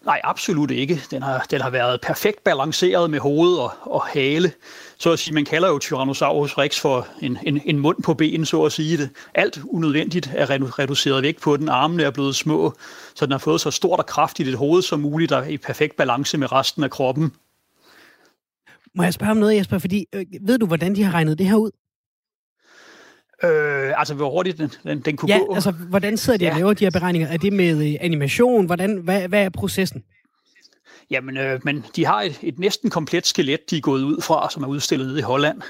[0.05, 1.01] Nej, absolut ikke.
[1.11, 4.53] Den har, den har været perfekt balanceret med hoved og, og hale.
[4.99, 8.45] Så at sige, man kalder jo Tyrannosaurus rex for en, en, en mund på ben,
[8.45, 9.11] så at sige det.
[9.35, 11.69] Alt unødvendigt er reduceret væk på den.
[11.69, 12.75] Armene er blevet små,
[13.15, 15.59] så den har fået så stort og kraftigt et hoved som muligt, der er i
[15.59, 17.33] perfekt balance med resten af kroppen.
[18.95, 19.79] Må jeg spørge om noget, Jesper?
[19.79, 21.71] Fordi, øh, ved du, hvordan de har regnet det her ud?
[23.45, 25.55] Øh, altså, hvor hurtigt den, den, den kunne ja, gå.
[25.55, 26.51] altså, hvordan sidder de ja.
[26.51, 27.29] og laver de her beregninger?
[27.29, 28.67] Er det med øh, animation?
[28.67, 30.05] Hvordan, hvad, hvad er processen?
[31.11, 34.51] Jamen, øh, men de har et, et næsten komplet skelet, de er gået ud fra,
[34.51, 35.63] som er udstillet i Holland.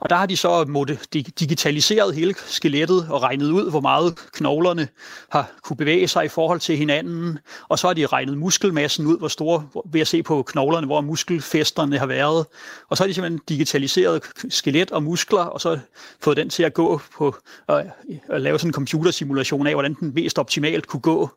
[0.00, 4.88] Og der har de så måtte digitaliseret hele skelettet og regnet ud, hvor meget knoglerne
[5.28, 7.38] har kunne bevæge sig i forhold til hinanden.
[7.68, 11.00] Og så har de regnet muskelmassen ud, hvor store, ved at se på knoglerne, hvor
[11.00, 12.46] muskelfesterne har været.
[12.88, 15.78] Og så har de simpelthen digitaliseret skelet og muskler, og så
[16.20, 17.36] fået den til at gå på
[17.68, 17.86] at,
[18.28, 21.30] at lave sådan en computersimulation af, hvordan den mest optimalt kunne gå.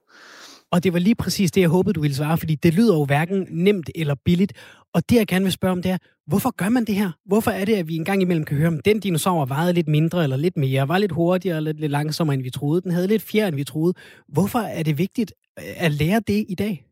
[0.72, 3.06] Og det var lige præcis det, jeg håbede, du ville svare, fordi det lyder jo
[3.06, 4.54] hverken nemt eller billigt.
[4.94, 7.12] Og det, jeg gerne vil spørge om, det er, hvorfor gør man det her?
[7.26, 9.88] Hvorfor er det, at vi en gang imellem kan høre, om den dinosaur vejede lidt
[9.88, 13.08] mindre eller lidt mere, var lidt hurtigere eller lidt, langsommere, end vi troede, den havde
[13.08, 13.94] lidt fjer, end vi troede.
[14.28, 16.86] Hvorfor er det vigtigt øh, at lære det i dag?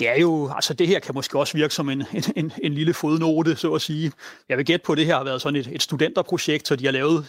[0.00, 2.74] det er jo, altså det her kan måske også virke som en, en, en, en
[2.74, 4.12] lille fodnote, så at sige.
[4.48, 6.84] Jeg vil gætte på, at det her har været sådan et, et studenterprojekt, så de
[6.84, 7.26] har lavet,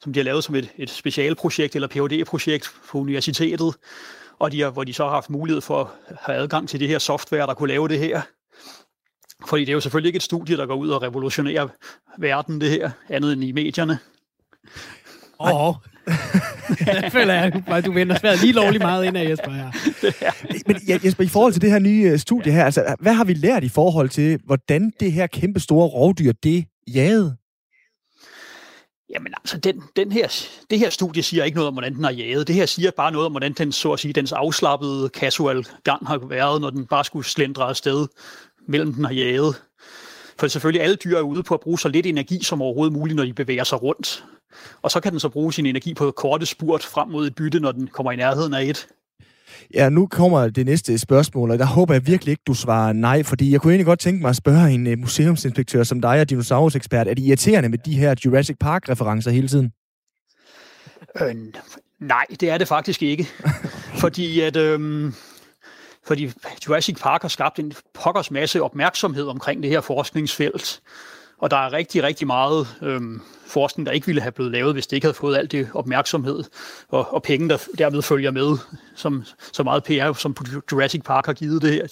[0.00, 3.74] som de har lavet som et, et specialprojekt eller Ph.D.-projekt på universitetet
[4.38, 6.88] og de har, hvor de så har haft mulighed for at have adgang til det
[6.88, 8.22] her software, der kunne lave det her.
[9.48, 11.68] Fordi det er jo selvfølgelig ikke et studie, der går ud og revolutionerer
[12.18, 13.98] verden, det her, andet end i medierne.
[15.40, 15.74] Åh, oh.
[16.86, 17.34] jeg føler,
[17.66, 19.70] at du vender svært lige lovligt meget ind af Jesper her.
[20.66, 23.34] Men Jesper, i forhold til det her nye øh, studie her, altså, hvad har vi
[23.34, 27.36] lært i forhold til, hvordan det her kæmpe store rovdyr, det jagede?
[29.10, 32.10] Jamen altså, den, den her, det her studie siger ikke noget om, hvordan den har
[32.10, 32.48] jaget.
[32.48, 36.06] Det her siger bare noget om, hvordan den, så at sige, dens afslappede casual gang
[36.06, 38.06] har været, når den bare skulle slendre afsted
[38.68, 39.62] mellem den har jaget.
[40.38, 43.16] For selvfølgelig alle dyr er ude på at bruge så lidt energi som overhovedet muligt,
[43.16, 44.24] når de bevæger sig rundt.
[44.82, 47.60] Og så kan den så bruge sin energi på korte spurt frem mod et bytte,
[47.60, 48.88] når den kommer i nærheden af et.
[49.74, 53.22] Ja, nu kommer det næste spørgsmål, og der håber jeg virkelig ikke, du svarer nej,
[53.22, 56.30] fordi jeg kunne egentlig godt tænke mig at spørge en uh, museumsinspektør som dig og
[56.30, 59.72] dinosaurusekspert, er det irriterende med de her Jurassic Park-referencer hele tiden?
[61.20, 61.36] Øh,
[62.00, 63.28] nej, det er det faktisk ikke.
[64.02, 64.56] fordi at...
[64.56, 65.12] Øh,
[66.06, 66.32] fordi
[66.68, 70.80] Jurassic Park har skabt en pokkers masse opmærksomhed omkring det her forskningsfelt.
[71.38, 74.86] Og der er rigtig, rigtig meget øhm, forskning, der ikke ville have blevet lavet, hvis
[74.86, 76.44] det ikke havde fået alt det opmærksomhed
[76.88, 78.58] og, og penge, der dermed følger med,
[78.94, 80.36] som så meget PR, som
[80.72, 81.86] Jurassic Park har givet det her.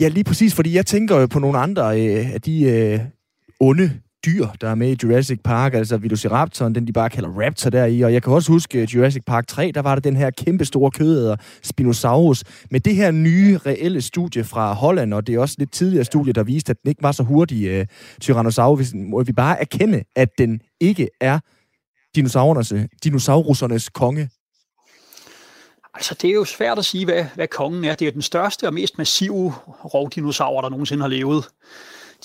[0.00, 3.00] Ja, lige præcis, fordi jeg tænker jo på nogle andre øh, de øh,
[3.60, 7.70] onde dyr, der er med i Jurassic Park, altså Velociraptoren, den de bare kalder Raptor
[7.70, 10.30] deri, og jeg kan også huske øh, Jurassic Park 3, der var der den her
[10.30, 12.44] kæmpe store kødæder, Spinosaurus.
[12.70, 16.32] Med det her nye, reelle studie fra Holland, og det er også lidt tidligere studie,
[16.32, 17.86] der viste, at den ikke var så hurtig, øh, uh,
[18.20, 21.38] Tyrannosaurus, må vi bare erkende, at den ikke er
[22.14, 22.72] dinosaurernes,
[23.04, 24.30] dinosaurusernes konge.
[25.94, 27.94] Altså, det er jo svært at sige, hvad, hvad kongen er.
[27.94, 29.54] Det er den største og mest massive
[29.94, 31.44] rovdinosaur, der nogensinde har levet.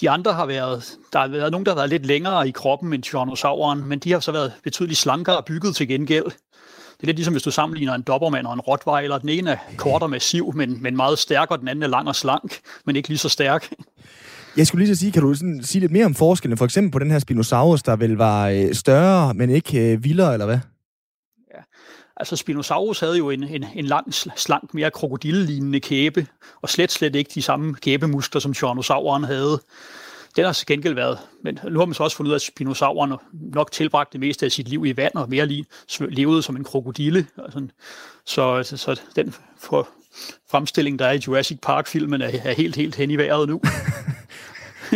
[0.02, 2.94] De andre har været, der har været nogen, der har været lidt længere i kroppen
[2.94, 6.26] end tyrannosauren, men de har så været betydeligt slankere og bygget til gengæld.
[6.26, 9.18] Det er lidt ligesom, hvis du sammenligner en Dobermann og en Rottweiler.
[9.18, 12.08] Den ene er kort og massiv, men, men meget stærk, og den anden er lang
[12.08, 13.74] og slank, men ikke lige så stærk.
[14.58, 16.58] Jeg skulle lige så sige, kan du sådan sige lidt mere om forskellen?
[16.58, 20.34] For eksempel på den her Spinosaurus, der vel var øh, større, men ikke øh, vildere,
[20.34, 20.60] eller hvad?
[22.24, 26.28] Altså Spinosaurus havde jo en, en, en lang, slank, mere krokodillelignende kæbe,
[26.62, 29.62] og slet slet ikke de samme kæbemuskler, som Tyrannosauren havde.
[30.36, 32.42] Den har til gengæld været, men nu har man så også fundet ud af, at
[32.42, 35.66] Spinosauren nok tilbragte det meste af sit liv i vand, og mere lige
[36.00, 37.28] levede som en krokodille.
[37.38, 37.68] Altså,
[38.26, 39.90] så, så, så den for
[40.52, 43.62] fremstilling, der er i Jurassic Park-filmen, er, er helt, helt hen i vejret nu.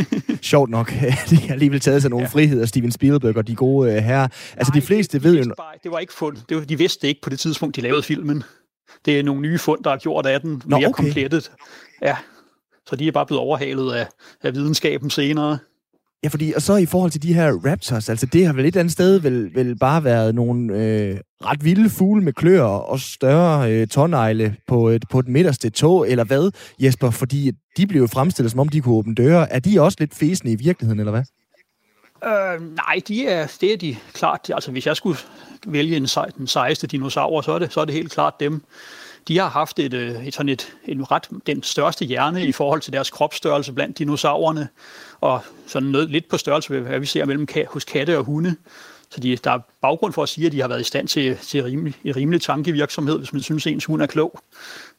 [0.42, 0.92] Sjovt nok,
[1.30, 2.30] de har alligevel taget sig nogle ja.
[2.30, 4.28] friheder, Steven Spielberg og de gode uh, herrer.
[4.58, 5.54] Altså, Nej, de fleste det, ved jo...
[5.58, 6.38] Bare, det var ikke fund.
[6.50, 8.44] Det var, de vidste ikke på det tidspunkt, de lavede filmen.
[9.06, 11.04] Det er nogle nye fund, der har gjort af den Nå, mere okay.
[11.04, 11.52] komplettet.
[12.02, 12.16] Ja,
[12.88, 14.08] så de er bare blevet overhalet af,
[14.44, 15.58] af videnskaben senere.
[16.24, 18.68] Ja, fordi, og så i forhold til de her raptors, altså det har vel et
[18.68, 23.00] eller andet sted vel, vel bare været nogle øh, ret vilde fugle med klør og
[23.00, 27.10] større øh, tårnegle på et, på et midterste tog, eller hvad, Jesper?
[27.10, 29.52] Fordi de blev jo fremstillet, som om de kunne åbne døre.
[29.52, 31.24] Er de også lidt fæsende i virkeligheden, eller hvad?
[32.26, 34.52] Øh, nej, de er, det er de klart.
[34.54, 35.20] Altså, hvis jeg skulle
[35.68, 38.62] vælge en, den sejeste dinosaur, så er det, så er det helt klart dem.
[39.28, 42.82] de har haft et, øh, et sådan et, en ret, den største hjerne i forhold
[42.82, 44.68] til deres kropsstørrelse blandt dinosaurerne,
[45.22, 48.56] og sådan noget lidt på størrelse med, hvad vi ser mellem hos katte og hunde.
[49.10, 51.38] Så de, der er baggrund for at sige, at de har været i stand til,
[51.38, 54.40] til rimelig, rimelig tankevirksomhed, hvis man synes, ens hund er klog.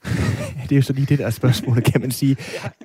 [0.62, 2.36] det er jo så lige det der spørgsmål, kan man sige.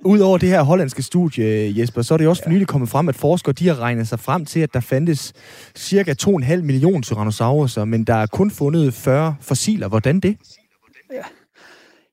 [0.02, 3.16] Udover det her hollandske studie, Jesper, så er det også for nylig kommet frem, at
[3.16, 5.34] forskere de har regnet sig frem til, at der fandtes
[5.76, 9.88] cirka 2,5 millioner tyrannosauruser, men der er kun fundet 40 fossiler.
[9.88, 10.38] Hvordan det?
[11.14, 11.24] Ja.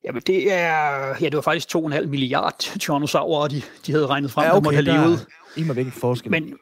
[0.05, 4.45] Jamen, det er, ja, det var faktisk 2,5 milliard tyrannosaurer, de, de havde regnet frem,
[4.45, 5.27] ja, okay, der måtte have levet.
[5.57, 6.31] Der er forskel.
[6.31, 6.55] Men,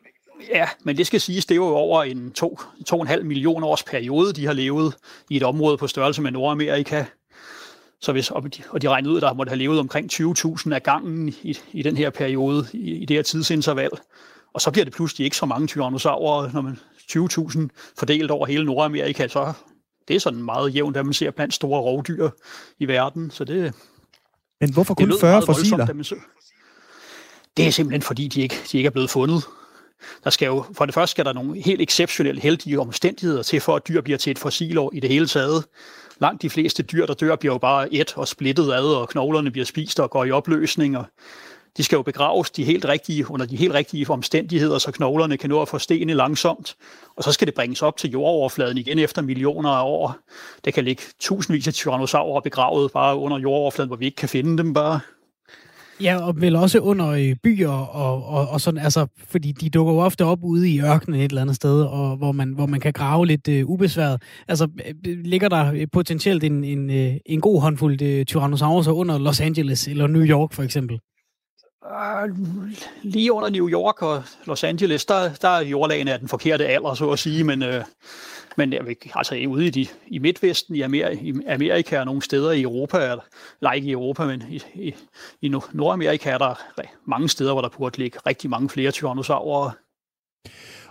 [0.49, 4.47] Ja, men det skal siges, det er jo over en 2,5 millioner års periode, de
[4.47, 4.95] har levet
[5.31, 7.05] i et område på størrelse med Nordamerika.
[8.01, 10.73] Så hvis, og, de, og de regnede ud, at der måtte have levet omkring 20.000
[10.73, 13.91] af gangen i, i den her periode, i, i det her tidsinterval.
[14.55, 16.79] Og så bliver det pludselig ikke så mange tyrannosaurer, når man
[17.13, 19.53] 20.000 fordelt over hele Nordamerika, så
[20.09, 22.31] det er sådan meget jævnt, at man ser blandt store rovdyr
[22.79, 23.31] i verden.
[23.31, 23.75] Så det,
[24.61, 25.87] Men hvorfor kun 40 fossiler?
[25.87, 26.23] Voldsomt,
[27.57, 29.45] det er simpelthen fordi, de ikke, de ikke er blevet fundet.
[30.25, 33.77] Der skal jo, for det første skal der nogle helt exceptionelle heldige omstændigheder til, for
[33.77, 35.65] at dyr bliver til et fossilår i det hele taget.
[36.21, 39.51] Langt de fleste dyr, der dør, bliver jo bare et og splittet ad, og knoglerne
[39.51, 41.05] bliver spist og går i opløsning, og
[41.77, 45.51] de skal jo begraves de helt rigtige, under de helt rigtige omstændigheder, så knoglerne kan
[45.51, 46.77] nå at forstene langsomt.
[47.17, 50.17] Og så skal det bringes op til jordoverfladen igen efter millioner af år.
[50.65, 54.59] Der kan ligge tusindvis af tyrannosaurer begravet bare under jordoverfladen, hvor vi ikke kan finde
[54.59, 55.01] dem bare.
[56.03, 59.93] Ja, og vel også under øh, byer og, og, og sådan, altså, fordi de dukker
[59.93, 62.81] jo ofte op ude i ørkenen et eller andet sted, og hvor man, hvor man
[62.81, 64.23] kan grave lidt øh, ubesværet.
[64.49, 64.69] Altså,
[65.07, 66.91] øh, ligger der øh, potentielt en, en,
[67.27, 70.99] en god håndfuld øh, Tyrannosaurus under Los Angeles eller New York for eksempel?
[71.91, 72.37] Øh,
[73.03, 76.95] lige under New York og Los Angeles, der, der er jordlagene af den forkerte alder,
[76.95, 77.85] så at sige, men, øh,
[78.57, 78.83] men jeg
[79.15, 82.99] altså ude i, de, i Midtvesten, i Amerika, i Amerika og nogle steder i Europa,
[82.99, 84.95] eller ikke i Europa, men i, i,
[85.43, 86.55] i Nordamerika er der
[87.07, 89.71] mange steder, hvor der burde ligge rigtig mange flere tyrannosaurer.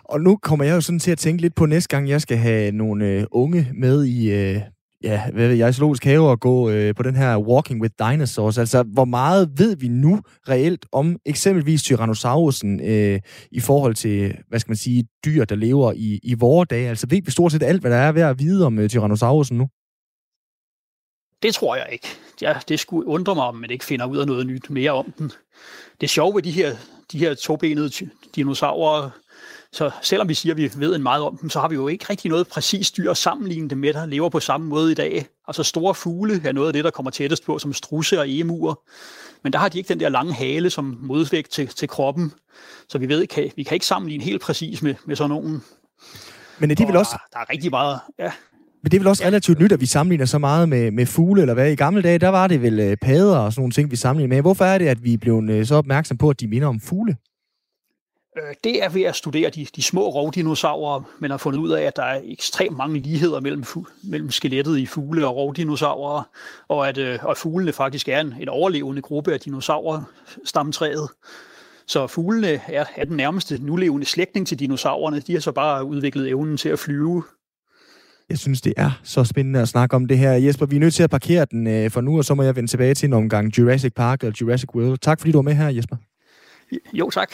[0.03, 2.37] Og nu kommer jeg jo sådan til at tænke lidt på næste gang, jeg skal
[2.37, 4.61] have nogle øh, unge med i, øh,
[5.03, 8.57] ja, hvad ved jeg, zoologisk have og gå øh, på den her Walking with Dinosaurs.
[8.57, 13.19] Altså, hvor meget ved vi nu reelt om eksempelvis Tyrannosaurusen øh,
[13.51, 16.89] i forhold til, hvad skal man sige, dyr, der lever i, i vore dage?
[16.89, 19.57] Altså, ved vi stort set alt, hvad der er ved at vide om øh, Tyrannosaurusen
[19.57, 19.67] nu?
[21.43, 22.07] Det tror jeg ikke.
[22.41, 25.13] Ja, det skulle undre mig, om man ikke finder ud af noget nyt mere om
[25.17, 25.31] den.
[26.01, 26.75] Det sjove ved de her,
[27.11, 27.89] de her tobenede
[28.35, 29.09] dinosaurer,
[29.77, 31.87] så selvom vi siger, at vi ved en meget om dem, så har vi jo
[31.87, 34.95] ikke rigtig noget præcist dyr at sammenligne dem med, der lever på samme måde i
[34.95, 35.25] dag.
[35.47, 38.79] Altså store fugle er noget af det, der kommer tættest på, som strusse og emuer.
[39.43, 42.31] Men der har de ikke den der lange hale som modvægt til, til kroppen.
[42.89, 45.61] Så vi ved kan, vi kan ikke sammenligne helt præcis med, med sådan nogen.
[46.59, 47.11] Men er det vel også...
[47.11, 47.99] Der, der er rigtig meget...
[48.19, 48.31] Ja.
[48.83, 51.41] Men det er vel også relativt nyt, at vi sammenligner så meget med, med fugle,
[51.41, 51.71] eller hvad?
[51.71, 54.35] I gamle dage, der var det vel øh, padder og sådan nogle ting, vi sammenligner
[54.35, 54.41] med.
[54.41, 57.15] Hvorfor er det, at vi blevet øh, så opmærksom på, at de minder om fugle?
[58.37, 61.83] Øh, det er ved at studere de, de små rovdinosaurer, men har fundet ud af,
[61.83, 63.63] at der er ekstremt mange ligheder mellem,
[64.03, 66.23] mellem skelettet i fugle og rovdinosaurer,
[66.67, 70.03] og at, øh, og fuglene faktisk er en, en overlevende gruppe af dinosaurer
[70.45, 71.09] stamtræet.
[71.87, 75.19] Så fuglene er, er den nærmeste nulevende slægtning til dinosaurerne.
[75.19, 77.23] De har så bare udviklet evnen til at flyve.
[78.29, 80.31] Jeg synes, det er så spændende at snakke om det her.
[80.31, 82.55] Jesper, vi er nødt til at parkere den øh, for nu, og så må jeg
[82.55, 84.97] vende tilbage til en omgang Jurassic Park eller Jurassic World.
[84.97, 85.95] Tak fordi du var med her, Jesper.
[86.93, 87.29] Jo, tak.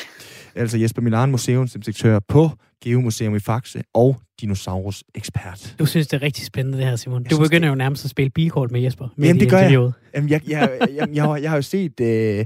[0.56, 2.50] Altså Jesper Milan, museumsinspektør på
[2.84, 5.76] Geomuseum i Faxe og dinosaurus ekspert.
[5.80, 7.24] Du synes, det er rigtig spændende det her, Simon.
[7.24, 7.69] Du begynder det...
[7.69, 9.08] jo nærmest at spille bilkort med Jesper.
[9.17, 9.72] Jamen, det gør jeg.
[10.15, 12.46] Jamen, jeg, jeg, jeg, jeg, jeg, har, jeg har jo set uh,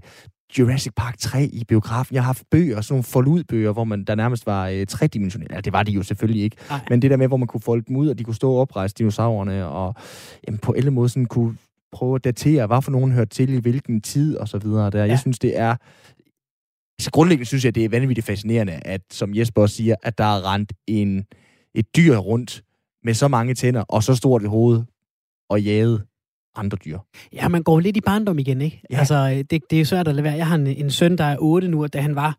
[0.60, 2.16] Jurassic Park 3 i biografen.
[2.16, 5.56] Jeg har haft bøger, sådan nogle foldudbøger, hvor man, der nærmest var uh, tredimensionelle.
[5.56, 6.58] Ja, det var de jo selvfølgelig ikke.
[6.70, 6.80] Ej.
[6.90, 8.62] Men det der med, hvor man kunne folde dem ud, og de kunne stå og
[8.62, 9.96] oprejse dinosaurerne, og
[10.48, 11.58] jamen, på alle måder sådan kunne
[11.92, 14.90] prøve at datere, hvad for nogen hørte til i hvilken tid, og så videre.
[14.90, 15.00] Der.
[15.00, 15.06] Ja.
[15.06, 15.76] Jeg synes, det er
[17.02, 20.24] så grundlæggende synes jeg, det er vanvittigt fascinerende, at som Jesper også siger, at der
[20.24, 21.26] er rent en,
[21.76, 22.64] et dyr rundt
[23.04, 24.84] med så mange tænder og så stort et hoved
[25.50, 26.04] og jaget
[26.56, 27.00] andre dyr.
[27.34, 28.82] Ja, man går lidt i barndom igen, ikke?
[28.92, 28.98] Ja.
[28.98, 30.34] Altså, det, det er svært at lade være.
[30.34, 32.38] Jeg har en, en søn, der er 8 nu, og da han var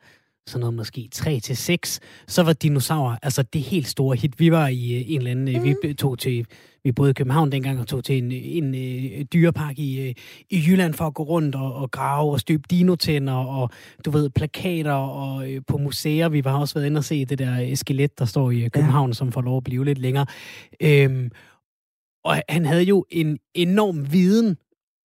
[0.48, 4.40] sådan noget måske 3 til 6, så var dinosaurer altså det helt store hit.
[4.40, 5.76] Vi var i øh, en eller anden, mm.
[5.82, 6.46] vi tog til
[6.84, 10.14] vi boede i København dengang og tog til en, en, en dyrepark i,
[10.50, 13.70] i Jylland for at gå rundt og, og grave og støbe dinotænder og
[14.04, 16.28] du ved, plakater og øh, på museer.
[16.28, 19.14] Vi har også været inde og se det der skelet, der står i København, ja.
[19.14, 20.26] som får lov at blive lidt længere.
[20.80, 21.30] Øhm,
[22.24, 24.56] og han havde jo en enorm viden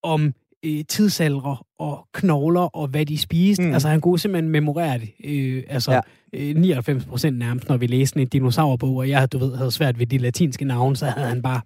[0.04, 0.34] om
[0.66, 3.64] øh, tidsalder og knogler og hvad de spiste.
[3.64, 3.74] Mm.
[3.74, 5.10] Altså han kunne simpelthen memorere det.
[5.26, 6.00] Øh, altså ja.
[6.34, 10.00] øh, 99 procent nærmest, når vi læste en dinosaurbog, og jeg du ved, havde svært
[10.00, 11.62] ved de latinske navne, så havde han bare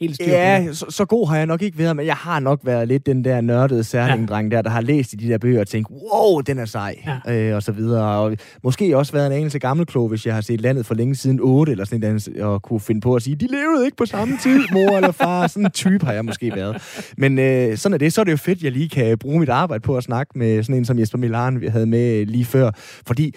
[0.00, 2.60] helt styr Ja, så, så god har jeg nok ikke været, men jeg har nok
[2.64, 5.66] været lidt den der nørdede særlingdreng der, der har læst i de der bøger og
[5.68, 7.34] tænkt, wow, den er sej, Ja.
[7.50, 8.18] øh, og så videre.
[8.18, 11.38] Og måske også været en anelse gammelklog, hvis jeg har set landet for længe siden
[11.42, 14.06] 8, eller sådan et andet, og kunne finde på at sige, de levede ikke på
[14.06, 15.46] samme tid, mor eller far.
[15.46, 16.82] Sådan en type har jeg måske været.
[17.16, 18.12] Men øh, sådan er det.
[18.12, 20.62] Så er det jo fedt, jeg lige kan bruge mit arbejde på at snakke med
[20.62, 22.70] sådan en som Jesper Milan, vi havde med lige før.
[23.06, 23.34] Fordi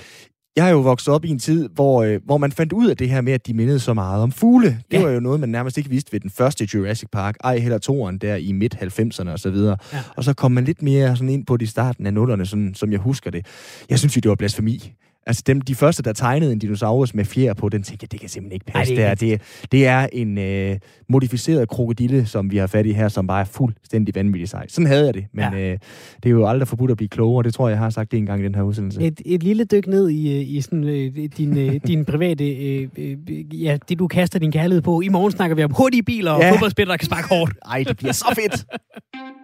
[0.55, 2.97] jeg har jo vokset op i en tid, hvor, øh, hvor man fandt ud af
[2.97, 4.67] det her med, at de mindede så meget om fugle.
[4.67, 5.03] Det Ja.
[5.03, 8.17] var jo noget, man nærmest ikke vidste ved den første Jurassic Park, ej heller toeren
[8.17, 9.77] der i midt-90'erne og så videre.
[9.93, 9.99] Ja.
[10.17, 12.73] Og så kom man lidt mere sådan ind på det i starten af nullerne, sådan,
[12.75, 13.45] som jeg husker det.
[13.89, 14.93] Jeg synes jo, det var blasfemi.
[15.27, 18.19] Altså dem, de første, der tegnede en dinosaurus med fjer på, den tænkte jeg, det
[18.19, 18.95] kan simpelthen ikke passe.
[18.95, 20.77] Ej, det det, er er, det, det er en øh,
[21.09, 24.67] modificeret krokodille, som vi har fat i her, som bare er fuldstændig vanvittig sej.
[24.67, 25.59] Sådan havde jeg det, men Ja.
[25.71, 25.77] øh,
[26.23, 27.43] det er jo aldrig forbudt at blive klogere.
[27.43, 29.01] Det tror jeg, jeg har sagt det en gang i den her udsendelse.
[29.01, 32.87] Et, et lille dyk ned i, øh, i sådan, øh, din, øh, din private, øh,
[32.97, 35.01] øh, ja, det du kaster din kærlighed på.
[35.01, 36.51] I morgen snakker vi om hurtige biler og Ja.
[36.51, 37.53] fodboldspillere, der kan sparke hårdt.
[37.71, 38.65] Ej, det bliver så fedt!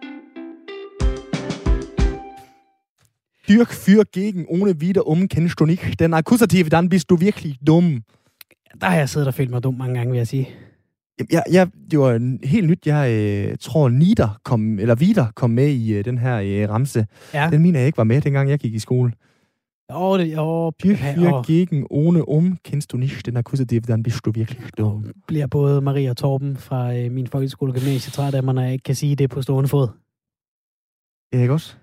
[3.48, 6.00] Dirk für gegen ohne wieder um kennst du nicht.
[6.00, 8.02] Den Akkusative, dann bist du wirklich dumm.
[8.80, 10.48] Der har jeg siddet og følt mig dum mange gange, vil jeg sige.
[11.30, 12.86] Jeg, jeg, det var helt nyt.
[12.86, 17.06] Jeg øh, tror, Nieder kom, eller Vider kom med i øh, den her øh, ramse.
[17.34, 17.48] Ja.
[17.52, 19.12] Den mener jeg ikke var med, dengang jeg gik i skole.
[19.94, 23.26] Åh, det, åh, Dirk für gegen ohne um kennst du nicht.
[23.26, 25.12] Den Akkusative, dann bist du wirklich dumm.
[25.26, 28.62] bliver både Maria og Torben fra øh, min folkeskole og gymnasie træt af mig, når
[28.62, 29.88] jeg ikke kan sige det på stående fod.
[31.32, 31.76] Ja, ikke også?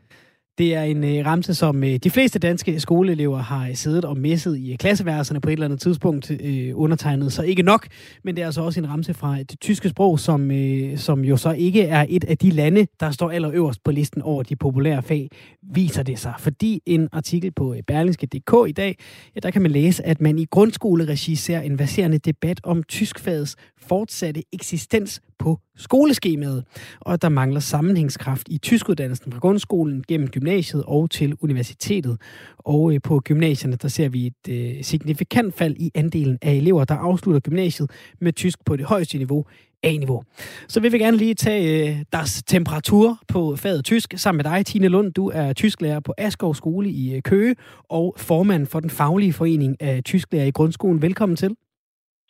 [0.58, 4.18] Det er en øh, ramse, som øh, de fleste danske skoleelever har øh, siddet og
[4.18, 7.34] misset i øh, klasseværelserne på et eller andet tidspunkt øh, undertegnet.
[7.34, 7.88] Så ikke nok,
[8.24, 11.26] men det er altså også en ramse fra øh, det tyske sprog, som, øh, som
[11.26, 14.56] jo så ikke er et af de lande, der står allerøverst på listen over de
[14.56, 15.30] populære fag,
[15.74, 16.34] viser det sig.
[16.40, 18.98] Fordi en artikel på øh, berlingske.dk i dag,
[19.36, 23.56] ja, der kan man læse, at man i grundskoleregi ser en verserende debat om tyskfagets
[23.90, 26.64] fortsatte eksistens på skoleskemaet,
[27.00, 32.18] og at der mangler sammenhængskraft i tyskuddannelsen fra grundskolen gennem gymnasiet og til universitetet.
[32.58, 36.86] Og øh, på gymnasierne, der ser vi et øh, signifikant fald i andelen af elever,
[36.86, 39.46] der afslutter gymnasiet med tysk på det højeste niveau,
[39.84, 40.24] A-niveau.
[40.68, 44.66] Så vil vi gerne lige tage øh, deres temperatur på faget tysk sammen med dig,
[44.66, 45.14] Tine Lund.
[45.14, 47.56] Du er tysklærer på Askov Skole i øh, Køge
[47.90, 51.02] og formand for den faglige forening af tysklærer i grundskolen.
[51.02, 51.56] Velkommen til.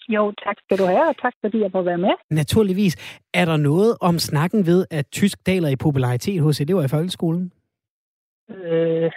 [0.10, 2.10] Jo, tak skal du have, og tak fordi jeg må være med.
[2.30, 3.24] Naturligvis.
[3.34, 7.52] Er der noget om snakken ved, at tysk daler i popularitet hos elever i folkeskolen?
[8.50, 9.12] Øh,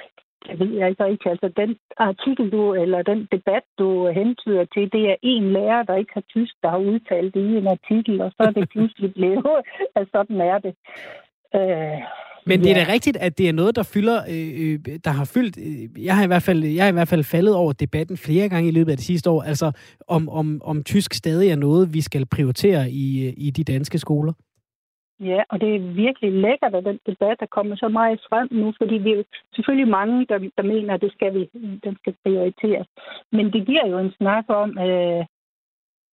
[0.46, 1.30] det ved jeg ikke rigtig.
[1.30, 5.96] Altså, den artikel, du, eller den debat, du hentyder til, det er en lærer, der
[5.96, 9.14] ikke har tysk, der har udtalt det i en artikel, og så er det pludselig
[9.14, 9.46] blevet,
[9.96, 10.74] at sådan er det.
[11.54, 12.02] Øh,
[12.46, 15.24] Men det er da rigtigt, at det er noget, der fylder, øh, øh, der har
[15.34, 15.58] fyldt.
[15.58, 18.48] Øh, jeg har i hvert fald, jeg har i hvert fald faldet over debatten flere
[18.48, 19.42] gange i løbet af det sidste år.
[19.42, 19.72] Altså
[20.08, 23.98] om, om, om tysk stadig er noget, vi skal prioritere i, øh, i de danske
[23.98, 24.32] skoler.
[25.20, 28.72] Ja, og det er virkelig lækkert, at den debat er kommet så meget frem nu,
[28.78, 29.22] fordi vi er
[29.54, 31.48] selvfølgelig mange, der, der mener, at det skal vi,
[31.84, 32.86] den skal prioriteres.
[33.32, 35.24] Men det giver jo en snak om, øh,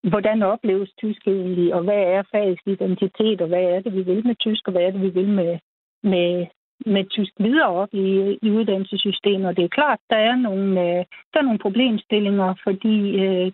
[0.10, 4.28] hvordan opleves tysk egentlig, og hvad er fagets identitet, og hvad er det, vi vil
[4.28, 5.58] med tysk, og hvad er det, vi vil med,
[6.06, 6.46] med,
[6.86, 9.48] med tysk videre op i, i uddannelsessystemet.
[9.48, 13.52] Og det er klart, der er nogle, øh, der er nogle problemstillinger, fordi øh,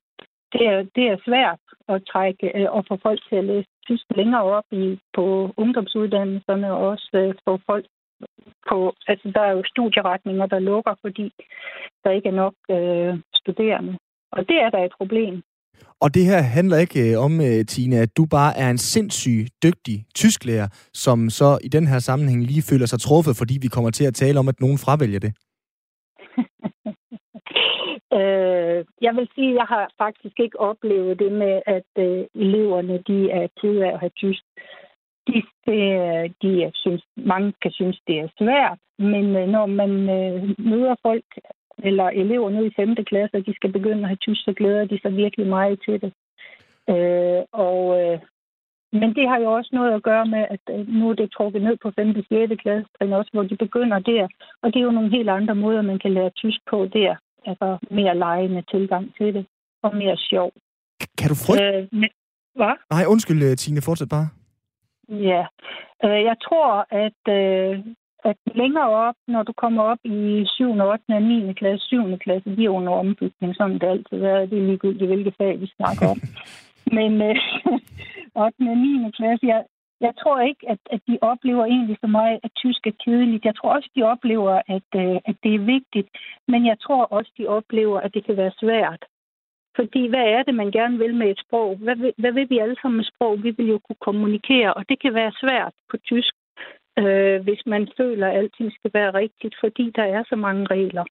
[0.54, 1.60] det, er, det er svært
[1.90, 6.74] at trække øh, og få folk til at læse tysk længere op i, på ungdomsuddannelserne,
[6.74, 7.86] og også øh, få folk
[8.70, 8.94] på...
[9.08, 11.32] Altså, der er jo studieretninger, der lukker, fordi
[12.04, 13.98] der ikke er nok øh, studerende.
[14.32, 15.44] Og det er da et problem.
[16.04, 19.48] Og det her handler ikke øh, om, øh, Tina, at du bare er en sindssyg
[19.63, 23.91] dygtig tysklærer, som så i den her sammenhæng lige føler sig truffet, fordi vi kommer
[23.91, 25.34] til at tale om, at nogen fravælger det.
[28.20, 32.98] øh, jeg vil sige, at jeg har faktisk ikke oplevet det med, at øh, eleverne
[33.10, 34.44] de er ked af at have tysk.
[35.28, 35.78] De, de,
[36.41, 41.26] de synes, mange kan synes, det er svært, men øh, når man øh, møder folk
[41.84, 42.96] eller elever nede i 5.
[42.96, 46.02] klasse, og de skal begynde at have tysk, så glæder de sig virkelig meget til
[46.02, 46.12] det.
[46.94, 48.20] Øh, og, øh,
[49.00, 51.62] men det har jo også noget at gøre med, at øh, nu er det trukket
[51.62, 52.10] ned på 5.
[52.10, 52.62] og 6.
[52.62, 52.89] klasse,
[53.20, 54.28] også hvor de begynder der.
[54.62, 57.15] Og det er jo nogle helt andre måder, man kan lære tysk på der.
[57.46, 59.46] Altså mere legende tilgang til det,
[59.84, 60.52] og mere sjov.
[61.17, 61.63] Kan du frygte?
[61.63, 62.10] Øh, men,
[62.56, 62.76] hvad?
[62.89, 64.28] Nej, undskyld, øh, Tine, fortsæt bare.
[65.10, 65.44] Ja,
[66.06, 66.70] øh, jeg tror,
[67.06, 67.80] at, øh,
[68.24, 71.04] at længere op, når du kommer op i 7., 8.
[71.10, 71.54] og 9.
[71.54, 72.18] klasse, 7.
[72.18, 74.50] klasse, de er under ombygning, sådan det altid været.
[74.50, 76.20] Det er ligegyldigt, hvilke fag vi snakker om.
[76.98, 77.36] Men øh,
[78.36, 78.56] 8.
[78.72, 79.12] og 9.
[79.18, 79.64] klasse, jeg,
[80.02, 83.45] jeg tror ikke, at, at de oplever egentlig så meget, at tysk er kedeligt.
[83.45, 86.10] Jeg tror også, de oplever, at, øh, at det er vigtigt.
[86.48, 89.06] Men jeg tror også, de oplever, at det kan være svært.
[89.76, 91.78] Fordi hvad er det, man gerne vil med et sprog?
[91.78, 93.43] Hvad vil, hvad vil vi alle sammen med sprog?
[93.43, 96.34] Vi vil jo kunne kommunikere, og det kan være svært på tysk,
[97.00, 101.06] øh, hvis man føler, at alting skal være rigtigt, fordi der er så mange regler.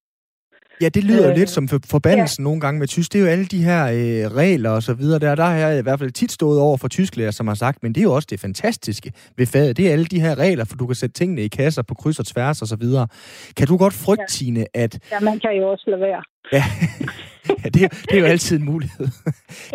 [0.82, 2.44] Ja, det lyder øh, lidt som forbandelsen ja.
[2.44, 3.12] nogle gange med tysk.
[3.12, 5.18] Det er jo alle de her øh, regler og så videre.
[5.18, 7.82] Der, der har jeg i hvert fald tit stået over for tysklærer, som har sagt,
[7.82, 9.76] men det er jo også det fantastiske ved faget.
[9.76, 12.18] Det er alle de her regler, for du kan sætte tingene i kasser på kryds
[12.18, 13.08] og tværs og så videre.
[13.56, 14.26] Kan du godt frygte, ja.
[14.26, 15.10] Tine, at...
[15.12, 16.22] Ja, man kan jo også lade være.
[16.52, 16.62] Ja,
[17.64, 19.06] ja det, er, det er jo altid en mulighed.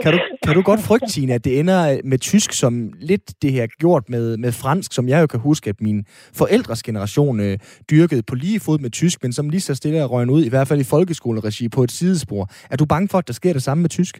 [0.03, 3.51] kan, du, kan du godt frygte, Tine, at det ender med tysk som lidt det
[3.51, 6.05] her gjort med, med fransk, som jeg jo kan huske, at min
[6.39, 7.57] forældres generation øh,
[7.91, 10.49] dyrkede på lige fod med tysk, men som lige så stille er røgnet ud, i
[10.49, 12.43] hvert fald i folkeskoleregi på et sidespor.
[12.71, 14.15] Er du bange for, at der sker det samme med tysk?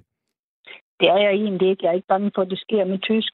[0.99, 1.83] Det er jeg egentlig ikke.
[1.83, 3.33] Jeg er ikke bange for, at det sker med tysk.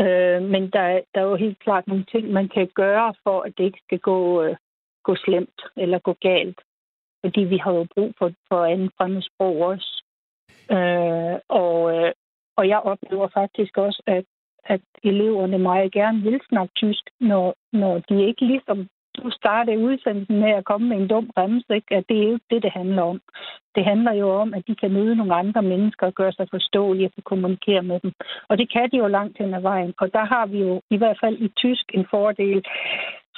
[0.00, 0.84] Øh, men der,
[1.14, 3.98] der er jo helt klart nogle ting, man kan gøre for, at det ikke skal
[3.98, 4.56] gå, øh,
[5.04, 6.60] gå slemt eller gå galt
[7.24, 10.02] fordi vi har jo brug for, for andet fremmedsprog også.
[10.76, 12.12] Øh, og, øh,
[12.56, 14.24] og jeg oplever faktisk også, at,
[14.64, 18.88] at eleverne meget gerne vil snakke tysk, når, når de ikke ligesom
[19.22, 21.94] du startede udsendelsen med at komme med en dum bremse, ikke?
[21.96, 23.20] at det er jo det, det handler om.
[23.74, 27.10] Det handler jo om, at de kan møde nogle andre mennesker og gøre sig forståelige
[27.16, 28.12] og kommunikere med dem.
[28.48, 29.94] Og det kan de jo langt hen ad vejen.
[29.98, 32.64] Og der har vi jo i hvert fald i tysk en fordel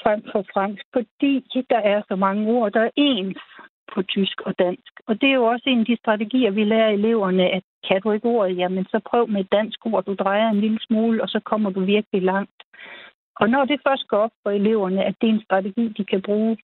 [0.02, 1.32] frem for fransk, fordi
[1.70, 3.38] der er så mange ord, der er ens
[3.94, 4.92] på tysk og dansk.
[5.06, 8.10] Og det er jo også en af de strategier, vi lærer eleverne, at kan du
[8.12, 11.28] ikke ordet, jamen så prøv med et dansk ord, du drejer en lille smule, og
[11.28, 12.60] så kommer du virkelig langt.
[13.40, 16.22] Og når det først går op for eleverne, at det er en strategi, de kan
[16.22, 16.56] bruge,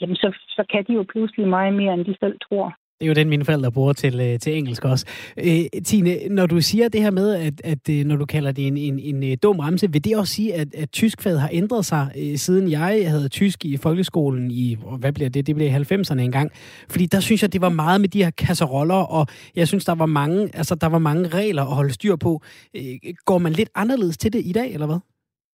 [0.00, 2.74] jamen så, så kan de jo pludselig meget mere, end de selv tror.
[3.00, 5.06] Det er jo den, mine forældre bruger til, øh, til engelsk også.
[5.36, 8.66] Øh, Tine, når du siger det her med, at, at øh, når du kalder det
[8.66, 11.84] en, en, en øh, dum ramse, vil det også sige, at, at tyskfaget har ændret
[11.84, 15.70] sig, øh, siden jeg havde tysk i folkeskolen i, hvad bliver det, det blev i
[15.70, 16.50] 90'erne engang.
[16.88, 19.26] Fordi der synes jeg, det var meget med de her kasseroller, og
[19.56, 22.42] jeg synes, der var mange, altså, der var mange regler at holde styr på.
[22.76, 22.82] Øh,
[23.24, 24.98] går man lidt anderledes til det i dag, eller hvad?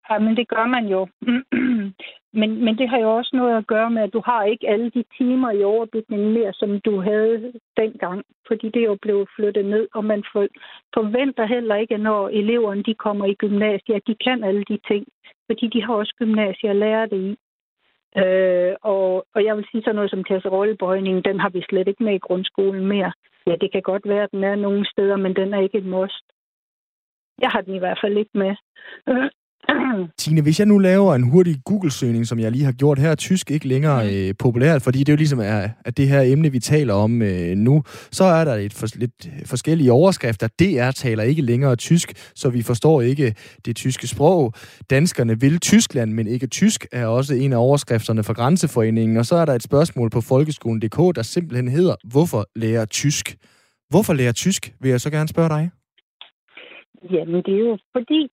[0.09, 1.07] Ja, men det gør man jo.
[2.39, 4.89] men, men det har jo også noget at gøre med, at du har ikke alle
[4.89, 8.23] de timer i overbygningen mere, som du havde dengang.
[8.47, 10.23] Fordi det jo blev flyttet ned, og man
[10.93, 15.07] forventer heller ikke, når eleverne de kommer i gymnasiet, at de kan alle de ting.
[15.47, 17.37] Fordi de har også gymnasiet at lære det i.
[18.17, 22.03] Øh, og, og jeg vil sige sådan noget som kasserollebøjning, den har vi slet ikke
[22.03, 23.11] med i grundskolen mere.
[23.47, 25.85] Ja, det kan godt være, at den er nogle steder, men den er ikke et
[25.85, 26.25] must.
[27.41, 28.55] Jeg har den i hvert fald ikke med.
[30.17, 33.15] Tine, hvis jeg nu laver en hurtig Google-søgning, som jeg lige har gjort her, er
[33.15, 34.09] tysk ikke længere mm.
[34.09, 37.21] øh, populært, fordi det er jo ligesom er, at det her emne, vi taler om
[37.21, 40.47] øh, nu, så er der et for, lidt forskellige overskrifter.
[40.59, 43.35] DR taler ikke længere tysk, så vi forstår ikke
[43.65, 44.53] det tyske sprog.
[44.89, 49.17] Danskerne vil Tyskland, men ikke tysk, er også en af overskrifterne for Grænseforeningen.
[49.17, 53.35] Og så er der et spørgsmål på folkeskolen.dk, der simpelthen hedder, hvorfor lærer tysk?
[53.89, 55.69] Hvorfor lærer tysk, vil jeg så gerne spørge dig.
[57.11, 58.29] Jamen, det er jo fordi,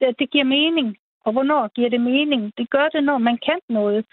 [0.00, 0.96] det, det giver mening.
[1.24, 2.52] Og hvornår giver det mening?
[2.58, 4.04] Det gør det, når man kan noget.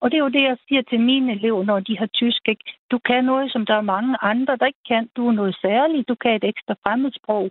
[0.00, 2.48] Og det er jo det, jeg siger til mine elever, når de har tysk.
[2.48, 2.64] Ikke?
[2.90, 5.08] Du kan noget, som der er mange andre, der ikke kan.
[5.16, 6.08] Du er noget særligt.
[6.08, 7.50] Du kan et ekstra fremmedsprog.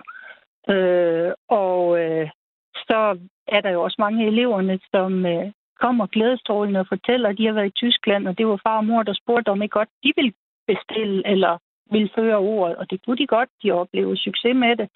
[0.70, 2.30] Øh, og øh,
[2.76, 3.18] så
[3.48, 7.54] er der jo også mange eleverne, som øh, kommer glædestrålende og fortæller, at de har
[7.54, 10.12] været i Tyskland, og det var far og mor, der spurgte, om ikke godt de
[10.16, 10.34] ville
[10.68, 11.58] bestille eller
[11.92, 12.76] ville føre ordet.
[12.76, 13.50] Og det kunne de godt.
[13.64, 14.90] De oplever succes med det.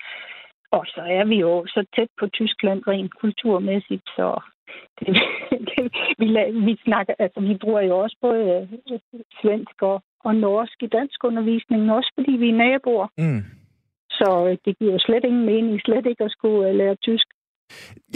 [0.78, 4.41] Og så er vi jo så tæt på Tyskland rent kulturmæssigt, så
[4.99, 5.07] det,
[5.69, 5.84] det,
[6.19, 6.28] vi,
[6.67, 8.43] vi, snakker, altså, vi bruger jo også både
[8.91, 8.99] øh,
[9.41, 13.07] svensk og, og norsk i dansk undervisning, også fordi vi er naboer.
[13.17, 13.43] Mm.
[14.09, 17.28] Så øh, det giver jo slet ingen mening, slet ikke at skulle øh, lære tysk.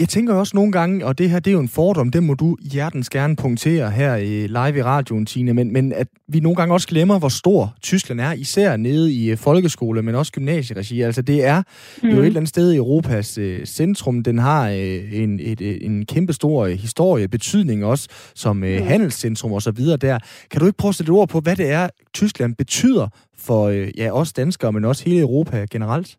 [0.00, 2.34] Jeg tænker også nogle gange, og det her det er jo en fordom, det må
[2.34, 6.56] du hjertens gerne punktere her i live i radioen, Tine, men, men at vi nogle
[6.56, 11.02] gange også glemmer, hvor stor Tyskland er, især nede i øh, folkeskole, men også gymnasieregi.
[11.02, 11.62] Altså det er
[12.02, 12.08] mm.
[12.08, 14.22] jo et eller andet sted i Europas uh, centrum.
[14.22, 18.82] Den har uh, en, et, en kæmpe stor uh, historie, betydning også som uh, mm.
[18.82, 20.18] handelscentrum og så videre der.
[20.50, 23.98] Kan du ikke prøve at sætte ord på, hvad det er, Tyskland betyder for uh,
[23.98, 26.16] ja, os danskere, men også hele Europa generelt?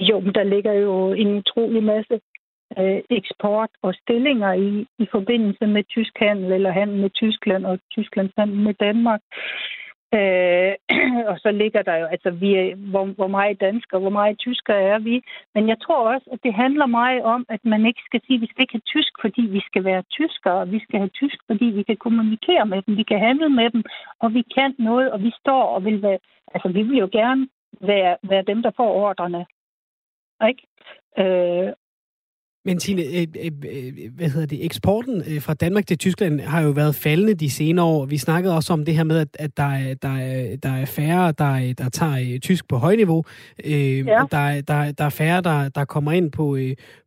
[0.00, 2.20] Jo, men der ligger jo en utrolig masse
[2.78, 7.78] øh, eksport og stillinger i, i forbindelse med tysk handel eller handel med Tyskland og
[7.90, 9.20] Tysklands handel med Danmark.
[10.14, 10.74] Øh,
[11.30, 14.82] og så ligger der jo, altså vi er, hvor, hvor meget dansker, hvor meget tyskere
[14.82, 15.22] er vi.
[15.54, 18.40] Men jeg tror også, at det handler meget om, at man ikke skal sige, at
[18.40, 20.68] vi skal ikke have tysk, fordi vi skal være tyskere.
[20.68, 23.82] Vi skal have tysk, fordi vi kan kommunikere med dem, vi kan handle med dem,
[24.20, 26.18] og vi kan noget, og vi står og vil være,
[26.54, 27.48] altså vi vil jo gerne
[27.80, 29.46] være, være dem, der får ordrene.
[30.48, 30.62] Ikke?
[31.18, 31.72] Øh,
[32.64, 36.70] Men Tine, øh, øh, øh, hvad hedder det, eksporten fra Danmark til Tyskland har jo
[36.70, 38.06] været faldende de senere år.
[38.06, 41.32] Vi snakkede også om det her med, at, der, er, der, er, der er færre,
[41.32, 43.24] der, der tager tysk på højniveau.
[43.64, 44.24] Ja.
[44.30, 46.58] der, der, der er færre, der, der kommer ind på,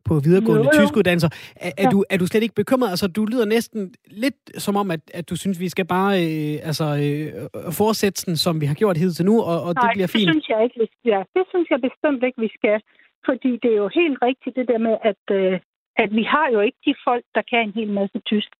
[0.04, 0.86] på videregående jo, jo.
[0.86, 1.28] tyskuddannelser.
[1.56, 1.88] Er, er, ja.
[1.90, 2.90] du, er du slet ikke bekymret?
[2.90, 6.68] Altså, du lyder næsten lidt som om, at, at du synes, vi skal bare øh,
[6.68, 10.06] altså, øh, fortsætte den, som vi har gjort hidtil nu, og, og Nej, det bliver
[10.06, 10.26] fint.
[10.26, 11.20] det synes jeg ikke, vi skal.
[11.36, 12.80] Det synes jeg bestemt ikke, vi skal.
[13.26, 15.60] Fordi det er jo helt rigtigt det der med, at, øh,
[15.96, 18.50] at vi har jo ikke de folk, der kan en hel masse tysk.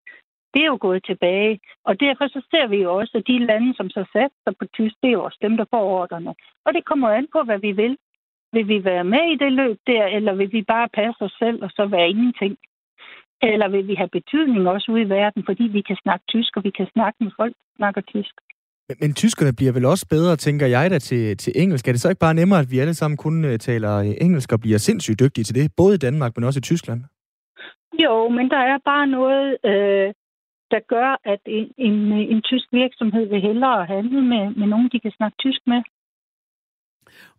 [0.55, 1.61] Det er jo gået tilbage.
[1.85, 4.95] Og derfor så ser vi jo også, at de lande, som så satser på tysk,
[5.03, 6.35] det er jo også dem, der får ordrene.
[6.65, 7.97] Og det kommer an på, hvad vi vil.
[8.53, 11.63] Vil vi være med i det løb der, eller vil vi bare passe os selv
[11.65, 12.57] og så være ingenting?
[13.43, 16.65] Eller vil vi have betydning også ude i verden, fordi vi kan snakke tysk, og
[16.65, 18.35] vi kan snakke med folk, der snakker tysk?
[18.89, 21.89] Men, men tyskerne bliver vel også bedre, tænker jeg da, til, til engelsk.
[21.89, 24.53] Er det så ikke bare nemmere, at vi alle sammen kun uh, taler øh, engelsk
[24.53, 27.01] og bliver sindssygt dygtige til det, både i Danmark, men også i Tyskland?
[28.05, 30.09] Jo, men der er bare noget, øh,
[30.73, 35.01] der gør, at en, en, en tysk virksomhed vil hellere handle med, med nogen, de
[35.01, 35.81] kan snakke tysk med.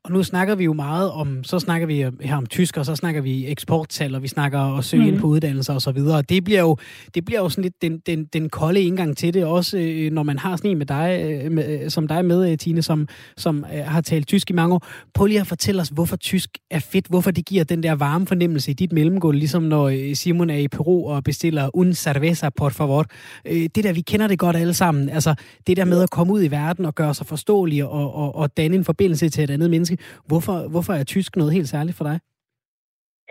[0.05, 2.95] Og nu snakker vi jo meget om, så snakker vi her om tysk, og så
[2.95, 5.09] snakker vi eksporttal, og vi snakker at søge mm.
[5.09, 6.17] ind på uddannelser og så videre.
[6.17, 6.77] Og det bliver jo,
[7.15, 10.23] det bliver jo sådan lidt den, den, den kolde indgang til det, også øh, når
[10.23, 13.65] man har sådan en med dig, øh, med, som dig med, øh, Tine, som, som
[13.75, 14.85] øh, har talt tysk i mange år.
[15.13, 18.27] Prøv lige at fortælle os, hvorfor tysk er fedt, hvorfor det giver den der varme
[18.27, 22.49] fornemmelse i dit mellemgulv, ligesom når øh, Simon er i Peru og bestiller un cerveza,
[22.49, 23.05] por favor.
[23.47, 25.09] Øh, det der, vi kender det godt alle sammen.
[25.09, 25.35] Altså,
[25.67, 28.57] det der med at komme ud i verden og gøre sig forståelig og, og, og
[28.57, 30.27] danne en forbindelse til et andet menneske, menneske.
[30.27, 32.19] Hvorfor, hvorfor er tysk noget helt særligt for dig?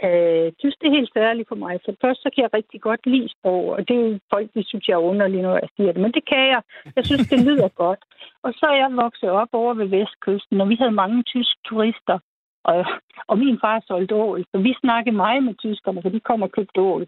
[0.06, 1.74] Øh, tysk er helt særligt for mig.
[1.84, 4.88] For først så kan jeg rigtig godt lide sprog, og det er folk, de synes,
[4.88, 6.02] jeg er underlig, når jeg siger det.
[6.02, 6.62] Men det kan jeg.
[6.96, 8.02] Jeg synes, det lyder godt.
[8.44, 12.18] Og så er jeg vokset op over ved Vestkysten, og vi havde mange tyske turister.
[12.64, 12.84] Og,
[13.30, 16.52] og min far solgte ål, så vi snakkede meget med tyskerne, for de kom og
[16.52, 17.06] købte ål.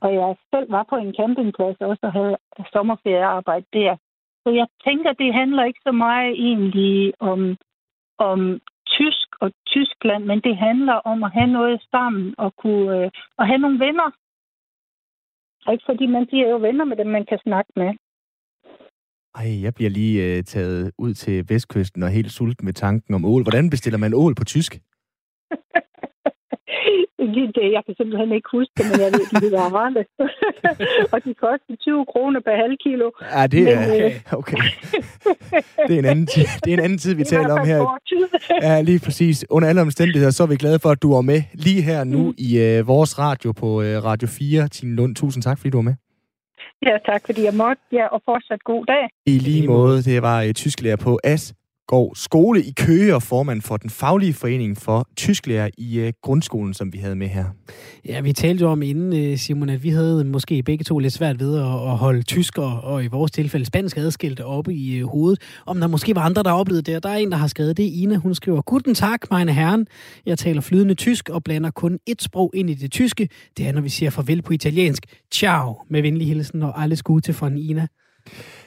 [0.00, 2.36] Og jeg selv var på en campingplads også og havde
[2.72, 3.96] sommerferiearbejde der.
[4.42, 7.56] Så jeg tænker, det handler ikke så meget egentlig om,
[8.18, 8.60] om
[9.00, 13.46] tysk og Tyskland, men det handler om at have noget sammen og kunne øh, og
[13.46, 14.08] have nogle venner.
[15.72, 17.90] Ikke fordi man bliver jo venner med dem, man kan snakke med.
[19.34, 23.24] Ej, jeg bliver lige øh, taget ud til Vestkysten og helt sulten med tanken om
[23.24, 23.42] ål.
[23.42, 24.72] Hvordan bestiller man ål på tysk?
[27.26, 30.02] Det, jeg kan simpelthen ikke huske det, men jeg ved, de hedder Arne.
[31.12, 33.06] og de koster 20 kroner per halv kilo.
[33.34, 34.62] Ja, det er, men, øh, okay.
[35.86, 37.80] det, er en anden tid, det er en anden tid, vi taler om her.
[38.66, 39.44] ja, lige præcis.
[39.50, 42.22] Under alle omstændigheder, så er vi glade for, at du er med lige her nu
[42.22, 42.34] mm.
[42.38, 44.68] i uh, vores radio på uh, Radio 4.
[44.68, 45.94] Tine Lund, tusind tak, fordi du var med.
[46.86, 47.82] Ja, tak fordi jeg måtte.
[47.92, 49.04] Ja, og fortsat god dag.
[49.26, 51.54] I lige måde, det var et tysklærer på AS
[51.90, 56.74] går skole i Køge og formand for den faglige forening for tysklærer i uh, grundskolen,
[56.74, 57.44] som vi havde med her.
[58.04, 61.40] Ja, vi talte jo om inden, Simon, at vi havde måske begge to lidt svært
[61.40, 65.10] ved at, at holde tysk og, og i vores tilfælde spansk adskilt oppe i uh,
[65.10, 65.40] hovedet.
[65.66, 67.02] Om der måske var andre, der oplevede det.
[67.02, 67.82] Der er en, der har skrevet det.
[67.82, 69.86] Ina, hun skriver, Guten Tag, meine herren.
[70.26, 73.28] Jeg taler flydende tysk og blander kun et sprog ind i det tyske.
[73.56, 75.06] Det er, når vi siger farvel på italiensk.
[75.32, 77.86] Ciao, med venlig hilsen og alles gute fra Ina.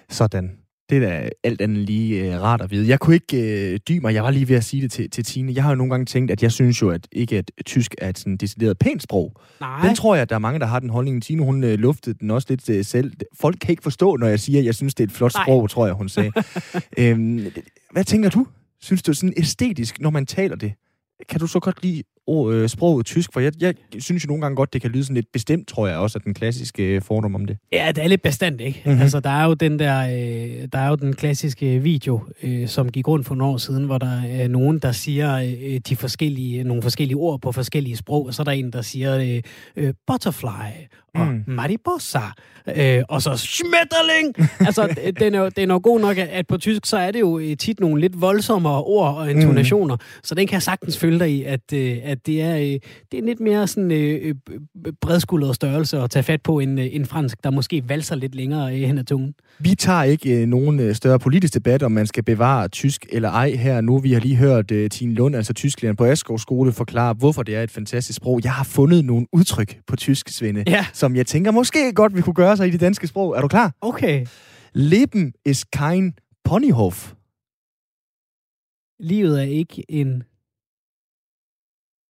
[0.10, 0.63] Sådan.
[0.94, 2.88] Det er da alt andet lige øh, rart at vide.
[2.88, 5.24] Jeg kunne ikke øh, dybe mig, jeg var lige ved at sige det til, til
[5.24, 5.54] Tine.
[5.54, 8.10] Jeg har jo nogle gange tænkt, at jeg synes jo, at ikke at tysk er
[8.10, 9.34] et sådan decideret pænt sprog.
[9.60, 9.88] Nej.
[9.88, 11.24] Den tror jeg, at der er mange, der har den holdning.
[11.24, 13.14] Tine, hun øh, luftede den også lidt øh, selv.
[13.40, 15.44] Folk kan ikke forstå, når jeg siger, at jeg synes, det er et flot Nej.
[15.44, 16.32] sprog, tror jeg, hun sagde.
[17.00, 17.46] øhm,
[17.92, 18.48] hvad tænker du?
[18.82, 20.74] Synes du sådan æstetisk, når man taler det?
[21.30, 23.34] Kan du så godt lide øh, sproget tysk?
[23.34, 25.88] For jeg, jeg synes jo nogle gange godt, det kan lyde sådan lidt bestemt, tror
[25.88, 27.58] jeg også, at den klassiske øh, fordom om det.
[27.72, 28.82] Ja, det er lidt bestemt, ikke?
[28.86, 29.02] Mm-hmm.
[29.02, 32.92] Altså, der er jo den der, øh, der er jo den klassiske video, øh, som
[32.92, 36.64] gik rundt for nogle år siden, hvor der er nogen, der siger øh, de forskellige,
[36.64, 39.42] nogle forskellige ord på forskellige sprog, og så er der en, der siger øh,
[39.76, 41.44] øh, butterfly og mm.
[41.48, 42.20] mariposa,
[42.76, 44.36] øh, og så schmetterling.
[44.68, 47.58] altså, den er, den er god nok, at på tysk, så er det jo øh,
[47.58, 50.02] tit nogle lidt voldsommere ord og intonationer, mm.
[50.24, 52.80] så den kan jeg sagtens følge dig i, at, øh, at det er, øh,
[53.12, 54.36] det er lidt mere sådan øh,
[55.02, 58.82] bredskuldret størrelse at tage fat på en, en fransk, der måske valser lidt længere øh,
[58.82, 59.34] hen ad tungen.
[59.60, 63.50] Vi tager ikke øh, nogen større politisk debat, om man skal bevare tysk eller ej
[63.50, 64.00] her nu.
[64.00, 67.56] Vi har lige hørt øh, Tine Lund, altså tysklæreren på Asgaard Skole, forklare, hvorfor det
[67.56, 68.40] er et fantastisk sprog.
[68.44, 70.86] Jeg har fundet nogle udtryk på tysk, Svende, ja.
[70.94, 73.38] som jeg tænker måske godt, vi kunne gøre sig i det danske sprog.
[73.38, 73.76] Er du klar?
[73.82, 74.26] Okay.
[74.74, 77.14] Leben ist kein Ponyhof.
[79.00, 80.24] Livet er ikke en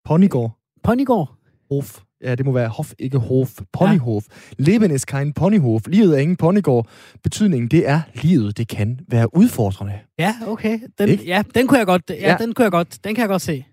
[0.06, 0.52] Ponygård.
[0.84, 1.38] Ponygård?
[1.72, 2.02] Hof.
[2.24, 3.50] Ja, det må være Hof, ikke Hof.
[3.74, 4.24] Ponyhof.
[4.30, 4.64] Ja.
[4.64, 5.82] Leben ist kein Ponyhof.
[5.88, 6.88] Livet er ingen ponygård.
[7.24, 10.00] Betydningen, det er, livet, det kan være udfordrende.
[10.20, 10.80] Ja, okay.
[11.00, 12.38] Den, ja, den kunne jeg godt, ja, ja.
[12.40, 13.66] den kunne jeg godt, den kan jeg godt se.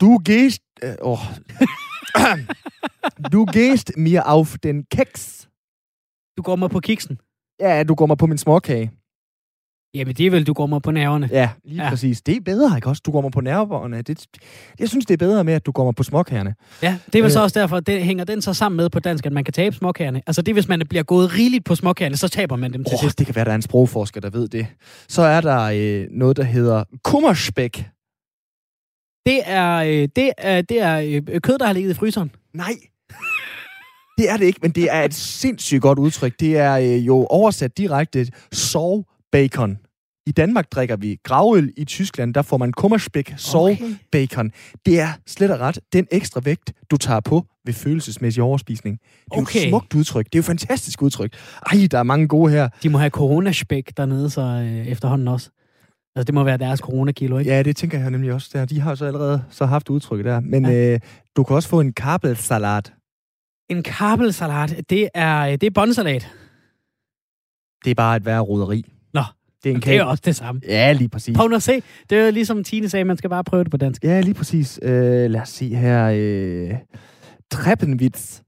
[0.00, 0.62] Du gehst...
[0.82, 1.18] Øh, oh.
[3.32, 5.48] du gehst mir auf den Keks.
[6.36, 7.18] Du går mig på kiksen.
[7.60, 8.90] Ja, du går mig på min småkage.
[9.94, 11.28] Jamen, det er vel, du går mig på nerverne.
[11.32, 11.88] Ja, lige Ja.
[11.88, 12.20] præcis.
[12.22, 13.02] Det er bedre, ikke også?
[13.06, 14.02] Du går mig på nerverne.
[14.02, 14.26] Det,
[14.78, 16.54] jeg synes, det er bedre med, at du går mig på småkagerne.
[16.82, 17.42] Ja, det er vel så Øh.
[17.42, 20.22] også derfor, det hænger den så sammen med på dansk, at man kan tabe småkagerne.
[20.26, 23.00] Altså det, hvis man bliver gået rigeligt på småkagerne, så taber man dem til Oh,
[23.00, 23.18] sidst.
[23.18, 24.66] det kan være, der er en sprogforsker, der ved det.
[25.08, 27.76] Så er der øh, noget, der hedder kummerspæk.
[29.26, 32.30] Det er, øh, det er, det er øh, kød, der har ligget i fryseren.
[32.54, 32.72] Nej,
[34.18, 36.40] det er det ikke, men det er et sindssygt godt udtryk.
[36.40, 39.78] Det er øh, jo oversat direkte sov bacon.
[40.26, 41.72] I Danmark drikker vi gravøl.
[41.76, 43.94] I Tyskland, der får man kummerspæk, sov Okay.
[44.12, 44.52] bacon.
[44.86, 48.98] Det er slet og ret den ekstra vægt, du tager på ved følelsesmæssig overspisning.
[49.00, 49.60] Det er jo Okay.
[49.60, 50.24] et smukt udtryk.
[50.26, 51.34] Det er jo et fantastisk udtryk.
[51.72, 52.68] Ej, der er mange gode her.
[52.82, 55.50] De må have coronaspæk dernede så øh, efterhånden også.
[56.16, 57.50] Altså det må være deres coronakilo, ikke?
[57.50, 58.50] Ja, det tænker jeg nemlig også.
[58.52, 58.64] Der.
[58.64, 60.40] De har så allerede så haft udtrykket der.
[60.40, 60.70] Men Ja.
[60.72, 60.94] ja.
[60.94, 61.00] øh,
[61.36, 62.92] du kan også få en kabelsalat.
[63.70, 66.28] En kabelsalat, det er, øh, det er båndsalat.
[67.84, 68.84] Det er bare et værre roderi.
[69.64, 70.60] Det er en Det er også det samme.
[70.68, 71.36] Ja, lige præcis.
[71.36, 71.82] Prøv nu at se.
[72.10, 74.04] Det er jo ligesom Tine sagde, man skal bare prøve det på dansk.
[74.04, 74.80] Ja, lige præcis.
[74.82, 76.10] Øh, lad os se her.
[76.14, 76.74] Øh,
[77.50, 78.40] Treppenwitz.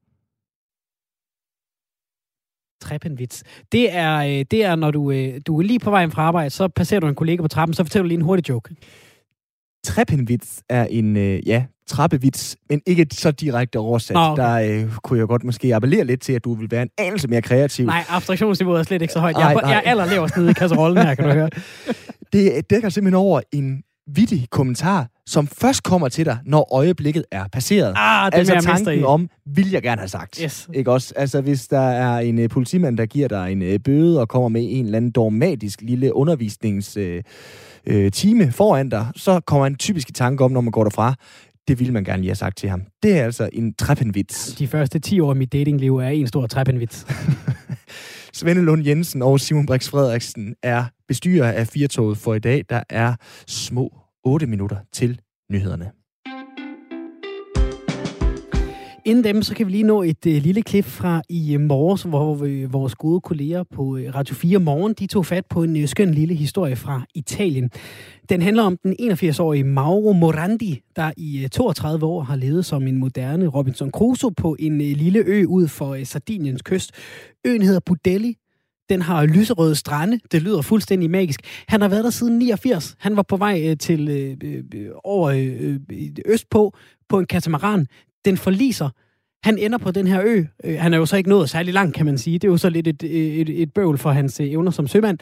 [2.81, 3.45] Treppenvits.
[3.73, 6.51] Det er, øh, det er når du, øh, du er lige på vejen fra arbejde,
[6.51, 8.75] så passerer du en kollega på trappen, så fortæller du lige en hurtig joke.
[9.85, 14.15] Treppenwitz er en, øh, ja, trappevits, men ikke så direkte oversat.
[14.15, 14.43] Nå, okay.
[14.43, 17.29] Der øh, kunne jeg godt måske appellere lidt til, at du vil være en anelse
[17.29, 17.87] mere kreativ.
[17.87, 19.37] Nej, abstraktionsniveauet er slet ikke så højt.
[19.37, 19.91] Jeg, Nej, på- jeg er nej.
[19.91, 21.51] allerleverst nede i kasserollen her, kan du høre.
[22.33, 23.83] Det dækker simpelthen over en
[24.15, 27.95] vittig kommentar, som først kommer til dig, når øjeblikket er passeret.
[27.97, 29.03] Ah, det altså er tanken i.
[29.03, 30.39] om, vil jeg gerne have sagt.
[30.45, 30.69] Yes.
[30.75, 31.13] Ikke også?
[31.17, 34.49] Altså, hvis der er en uh, politimand, der giver dig en uh, bøde og kommer
[34.49, 37.23] med en eller anden dogmatisk lille undervisningstime
[37.91, 41.15] uh, time foran dig, så kommer en typisk i tanke om, når man går derfra,
[41.69, 42.83] det ville man gerne lige have sagt til ham.
[43.03, 44.55] Det er altså en treppenvits.
[44.55, 47.07] De første 10 år af mit datingliv er en stor treppenvits.
[48.39, 52.65] Svende Lund Jensen og Simon Brix Frederiksen er bestyrer af Firtoget for i dag.
[52.69, 53.15] Der er
[53.47, 56.04] små 8 minutter til nyhederne.
[59.07, 62.03] Inden dem, så kan vi lige nå et øh, lille klip fra i øh, morges,
[62.03, 65.77] hvor øh, vores gode kolleger på øh, Radio 4 Morgen, de tog fat på en
[65.77, 67.71] øh, skøn lille historie fra Italien.
[68.29, 72.87] Den handler om den 81-årige Mauro Morandi, der i øh, 32 år har levet som
[72.87, 76.93] en moderne Robinson Crusoe på en øh, lille ø ud for øh, Sardiniens kyst.
[77.47, 78.37] Øen hedder Budelli.
[78.89, 80.21] Den har lyserøde strande.
[80.33, 81.41] Det lyder fuldstændig magisk.
[81.69, 82.97] Han har været der siden 89.
[82.99, 86.77] Han var på vej øh, til øh, øh, øh, over øh, øh, østpå
[87.09, 87.87] på en katamaran.
[88.25, 88.89] Den forliser.
[89.45, 90.43] Han ender på den her ø.
[90.65, 92.39] Øh, Han er jo så ikke nået særlig langt, kan man sige.
[92.39, 95.19] Det er jo så lidt et, et, et bøvl for hans øh, evner som sømand.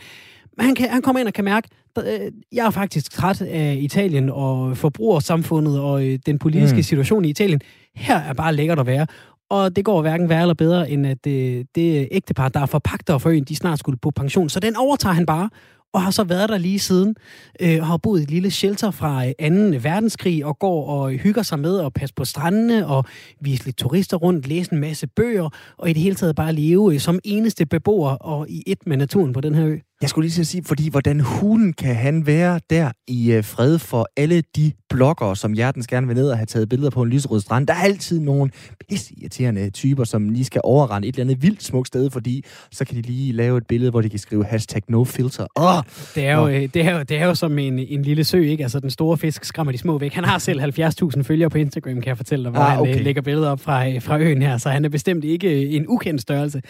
[0.57, 3.77] Men han, kan, han kommer ind og kan mærke, at jeg er faktisk træt af
[3.81, 6.83] Italien og forbrugersamfundet og øh, den politiske Mm.
[6.83, 7.61] situation i Italien.
[7.97, 9.07] Her er bare lækkert at være.
[9.51, 13.19] Og det går hverken værre eller bedre, end at øh, det ægtepar, der er forpagter
[13.19, 14.49] for øen, de snart skulle på pension.
[14.49, 15.51] Så den overtager han bare,
[15.93, 17.15] og har så været der lige siden.
[17.61, 19.79] Øh, har boet i et lille shelter fra øh, 2.
[19.83, 23.05] verdenskrig, og går og hygger sig med at passe på strandene, og
[23.41, 26.95] vise lidt turister rundt, læse en masse bøger, og i det hele taget bare leve
[26.95, 29.79] øh, som eneste beboer og i et med naturen på den her ø.
[30.03, 33.45] Jeg skulle lige til at sige, fordi hvordan hulen kan han være der i øh,
[33.45, 37.03] fred for alle de bloggere, som hjertens gerne vil ned og have taget billeder på
[37.03, 37.67] en lyserød strand.
[37.67, 38.51] Der er altid nogle
[38.91, 42.97] irriterende typer, som lige skal overrende et eller andet vildt smukt sted, fordi så kan
[42.97, 45.47] de lige lave et billede, hvor de kan skrive hashtag no filter.
[45.57, 45.83] Åh,
[46.15, 48.43] Det er, jo, øh, det, er jo, det er jo som en, en lille sø,
[48.43, 48.63] ikke?
[48.63, 50.13] Altså, den store fisk skræmmer de små væk.
[50.13, 52.91] Han har selv 70.000 følgere på Instagram, kan jeg fortælle dig, hvor Ah, ah, okay.
[52.91, 55.63] han øh, lægger billeder op fra, øh, fra øen her, så han er bestemt ikke
[55.67, 56.63] øh, en ukendt størrelse.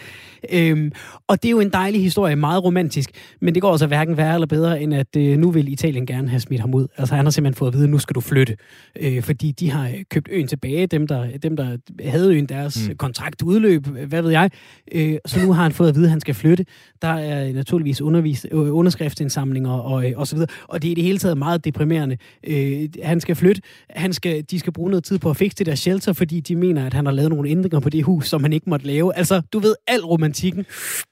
[0.51, 0.91] Øhm,
[1.27, 3.09] og det er jo en dejlig historie, meget romantisk,
[3.41, 6.29] men det går altså hverken værre eller bedre, end at øh, nu vil Italien gerne
[6.29, 6.87] have smidt ham ud.
[6.97, 8.57] Altså, han har simpelthen fået at vide, at nu skal du flytte,
[8.99, 12.73] øh, fordi de har øh, købt øen tilbage, dem der, dem, der havde øen, deres
[12.83, 12.89] Mm.
[12.89, 12.97] mm.
[12.97, 14.49] kontrakt udløb, øh, hvad ved jeg.
[14.91, 16.65] Øh, så nu har han fået at vide, at han skal flytte.
[17.01, 20.49] Der er naturligvis undervis, øh, underskriftsindsamlinger og, øh, og så videre.
[20.67, 22.17] Og det er i det hele taget meget deprimerende.
[22.47, 23.61] Øh, han skal flytte.
[23.89, 26.55] Han skal, de skal bruge noget tid på at fikse det der shelter, fordi de
[26.55, 29.15] mener, at han har lavet nogle ændringer på det hus, som han ikke måtte lave.
[29.17, 30.65] Altså, du ved, al romantikken,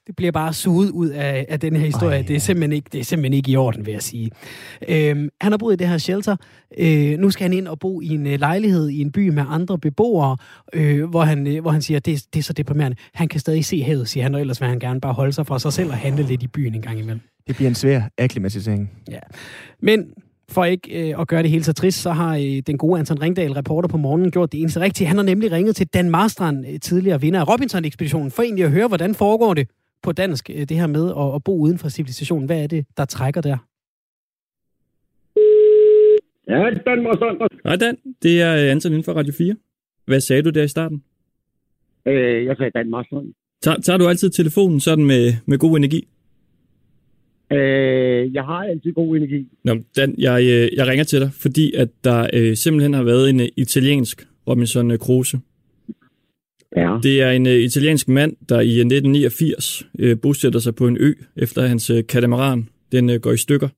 [0.06, 2.01] det bliver bare suget ud af, af den her historie.
[2.10, 2.22] Ej.
[2.22, 4.30] Det er, simpelthen ikke, det er simpelthen ikke i orden, vil jeg sige.
[4.88, 6.36] Øh, han har boet i det her shelter.
[6.78, 9.44] Øh, nu skal han ind og bo i en øh, lejlighed i en by med
[9.48, 10.36] andre beboere,
[10.72, 12.96] øh, hvor, han, øh, hvor han siger, at det, det er så deprimerende.
[13.14, 15.46] Han kan stadig se havet, siger han, og ellers vil han gerne bare holde sig
[15.46, 17.20] for sig selv og handle lidt i byen en gang imellem.
[17.46, 18.90] det bliver en svær akklimatisering.
[19.80, 20.06] Men
[20.52, 23.22] for ikke øh, at gøre det helt så trist, så har øh, den gode Anton
[23.22, 25.06] Ringdal, reporter på morgenen, gjort det eneste rigtige.
[25.06, 28.70] Han har nemlig ringet til Dan Marstrand, øh, tidligere vinder af Robinson-ekspeditionen, for egentlig at
[28.70, 29.68] høre, hvordan foregår det
[30.02, 32.46] på dansk, øh, det her med at, at bo uden for civilisationen.
[32.46, 33.56] Hvad er det, der trækker der?
[36.48, 37.50] Ja, Dan Marstrand.
[37.64, 39.56] Hej Dan, det er øh, Anton inden for Radio 4.
[40.04, 41.02] hvad sagde du der i starten?
[42.06, 43.06] Øh, jeg sagde Danmark.
[43.62, 46.08] Tager, tager du altid telefonen sådan med, med god energi?
[47.52, 49.48] Øh, jeg har altid god energi.
[49.64, 53.30] Nå, Dan, jeg, øh, jeg ringer til dig, fordi at der øh, simpelthen har været
[53.30, 55.40] en italiensk Robinson Crusoe.
[56.76, 56.98] Ja.
[57.02, 61.12] Det er en øh, italiensk mand, der i 1989 øh, bosætter sig på en ø,
[61.36, 63.68] efter hans øh, katamaran den øh, går i stykker.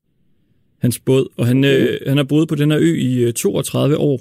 [0.81, 3.97] Hans båd, og han, øh, han har boet på den her ø i øh, 32
[3.99, 4.19] år.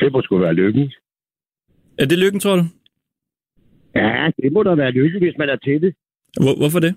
[0.00, 0.92] Det må sgu være lykken.
[1.98, 2.62] Er det lykken, tror du?
[3.94, 5.94] Ja, det må da være lykken, hvis man er til det.
[6.42, 6.94] Hvor, hvorfor det?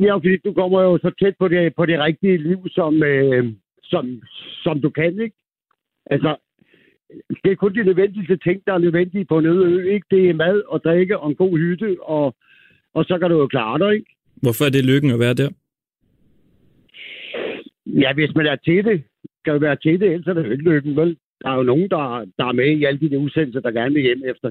[0.00, 3.52] Ja, fordi du kommer jo så tæt på det, på det rigtige liv, som, øh,
[3.82, 4.22] som,
[4.64, 5.36] som du kan, ikke?
[6.06, 6.36] Altså,
[7.44, 10.06] det er kun de nødvendigste ting, der er nødvendige på en øde ø, ikke?
[10.10, 12.34] Det er mad og drikke og en god hytte, og,
[12.94, 14.10] og så kan du jo klare dig, ikke?
[14.42, 15.50] Hvorfor er det lykken at være der?
[17.86, 19.02] Ja, hvis man er til det,
[19.40, 21.16] skal jo være til det, ellers er det lykken, vel?
[21.42, 24.02] Der er jo nogen, der, der er med i alle de udsendelser, der gerne vil
[24.02, 24.48] hjem efter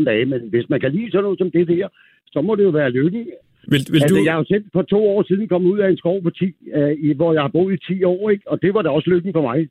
[0.00, 1.88] 10-14 dage, men hvis man kan lide sådan noget som det der,
[2.26, 3.26] så må det jo være lykken.
[3.72, 4.24] Vil, vil altså, du...
[4.24, 6.44] jeg har jo selv for to år siden kommet ud af en skov, på 10,
[6.74, 8.50] øh, i, hvor jeg har boet i 10 år, ikke?
[8.50, 9.68] og det var da også lykken for mig.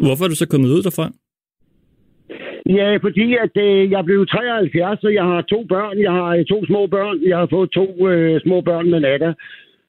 [0.00, 1.12] Hvorfor er du så kommet ud derfra?
[2.66, 5.98] Ja, fordi at øh, jeg blev 73, så jeg har to børn.
[6.06, 7.16] Jeg har øh, to små børn.
[7.30, 9.32] Jeg har fået to øh, små børn med Nada.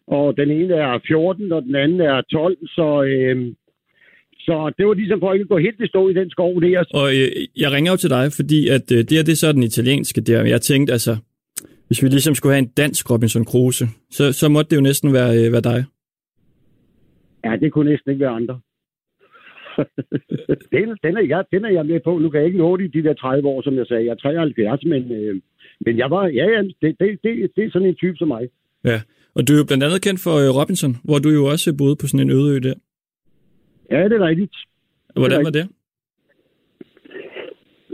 [0.08, 2.58] Og den ene er 14, og den anden er 12.
[2.68, 3.54] Så, øh,
[4.46, 6.84] så det var ligesom for ikke at gå helt i stå i den skov der.
[6.94, 9.52] Og øh, jeg ringer jo til dig, fordi at øh, det her det er så
[9.52, 10.44] den italienske der.
[10.44, 11.18] Jeg tænkte altså,
[11.88, 15.14] hvis vi ligesom skulle have en dansk Robinson Crusoe, så, så måtte det jo næsten
[15.14, 15.86] være, øh, være dig.
[17.46, 18.60] Ja, det kunne næsten ikke være andre.
[20.74, 22.18] Den, den, er jeg, den er jeg med på.
[22.18, 24.06] Nu kan jeg ikke nå det i de der 30 år, som jeg sagde.
[24.06, 25.42] Jeg er 73, men, øh,
[25.86, 28.50] men jeg var, ja, ja, det, det, det, det er sådan en type som mig.
[28.86, 29.02] Ja,
[29.36, 31.96] og du er jo blandt andet kendt for øh, Robinson, hvor du jo også boede
[31.96, 32.76] på sådan en øde ø der.
[33.92, 34.56] Ja, det er rigtigt.
[35.16, 35.66] Hvordan det var det?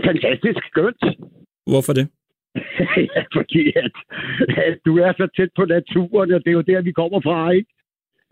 [0.05, 1.03] Fantastisk skønt.
[1.71, 2.07] Hvorfor det?
[3.15, 3.91] ja, fordi at,
[4.67, 7.51] at du er så tæt på naturen, og det er jo der, vi kommer fra,
[7.51, 7.71] ikke?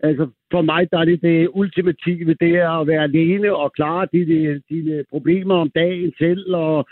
[0.00, 4.06] Altså, for mig der er det det ultimative, det er at være alene og klare
[4.12, 6.88] dine, dine problemer om dagen selv, og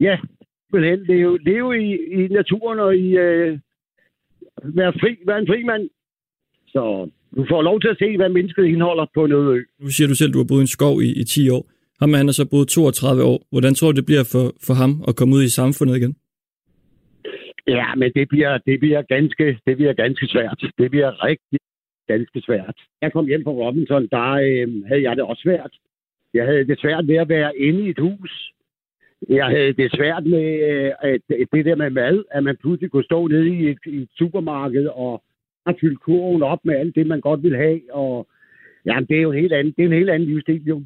[0.00, 0.16] ja,
[0.72, 3.58] det er jo leve i, i naturen og i, øh,
[4.62, 5.90] være, fri, være en fri mand.
[6.68, 9.62] Så du får lov til at se, hvad mennesket indeholder på noget ø.
[9.80, 11.66] Nu siger du selv, at du har boet i en skov i, i 10 år.
[12.00, 13.46] Ham han har så boet 32 år.
[13.50, 16.16] Hvordan tror du, det bliver for, for ham at komme ud i samfundet igen?
[17.66, 20.60] Ja, men det bliver, det bliver, ganske, det bliver ganske svært.
[20.78, 21.58] Det bliver rigtig
[22.06, 22.76] ganske svært.
[23.02, 25.72] Jeg kom hjem fra Robinson, der øh, havde jeg det også svært.
[26.34, 28.52] Jeg havde det svært med at være inde i et hus.
[29.28, 31.20] Jeg havde det svært med øh, at,
[31.52, 34.86] det der med mad, at man pludselig kunne stå nede i et, i et supermarked
[34.86, 35.22] og
[35.66, 37.80] har fyldt kurven op med alt det, man godt vil have.
[37.92, 38.28] Og,
[38.86, 40.82] ja, det er jo en helt anden, det er en helt anden livsstil, jo.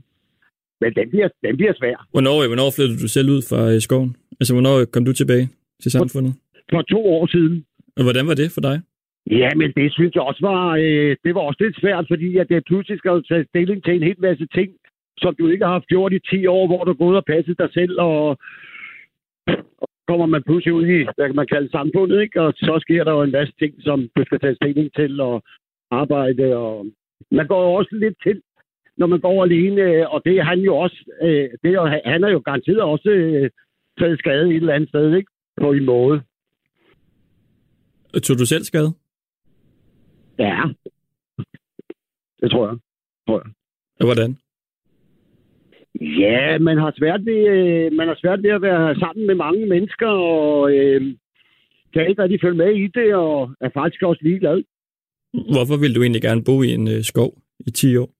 [0.80, 2.06] Men den bliver, den bliver svær.
[2.10, 4.16] Hvornår, hvornår flyttede du selv ud fra øh, skoven?
[4.40, 5.48] Altså, hvornår kom du tilbage
[5.82, 6.32] til samfundet?
[6.70, 7.64] For, for to år siden.
[7.96, 8.80] Og hvordan var det for dig?
[9.30, 12.48] Ja, men det synes jeg også var, øh, det var også lidt svært, fordi at
[12.48, 14.70] det pludselig skal tage stilling til en hel masse ting,
[15.18, 17.58] som du ikke har haft gjort i 10 år, hvor du er gået og passet
[17.58, 18.38] dig selv, og,
[19.82, 22.40] og kommer man pludselig ud i, hvad kan man kalde samfundet, ikke?
[22.42, 25.42] og så sker der jo en masse ting, som du skal tage stilling til, og
[25.90, 26.86] arbejde, og
[27.30, 28.42] man går jo også lidt til,
[28.96, 32.24] når man går alene, øh, og det er han jo også, øh, det er, han
[32.24, 33.50] er jo garanteret også øh,
[33.98, 35.30] taget skade et eller andet sted, ikke?
[35.60, 36.22] På en måde.
[38.22, 38.92] Tog du selv skade?
[40.38, 40.62] Ja.
[42.40, 42.78] Det tror jeg.
[43.26, 43.52] Tror jeg.
[44.00, 44.36] Og hvordan?
[46.00, 49.66] Ja, man har svært ved, øh, man har svært ved at være sammen med mange
[49.66, 51.00] mennesker, og øh,
[51.92, 54.62] kan ikke rigtig følge med i det, og er faktisk også ligeglad.
[55.54, 57.32] Hvorfor vil du egentlig gerne bo i en øh, skov
[57.66, 58.10] i 10 år?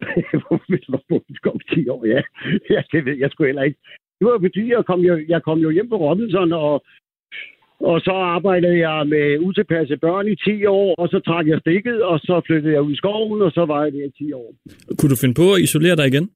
[0.48, 2.06] Hvorfor vil du bo i en skov i 10 år?
[2.06, 2.22] Ja,
[2.74, 3.80] ja det ved jeg sgu heller ikke.
[4.18, 6.84] Det var fordi, jeg kom jo, jeg kom jo hjem på Robinson, og
[7.80, 12.02] og så arbejdede jeg med utilpassede børn i 10 år, og så trak jeg stikket,
[12.02, 14.54] og så flyttede jeg ud i skoven, og så var jeg der i 10 år.
[14.98, 16.30] Kunne du finde på at isolere dig igen?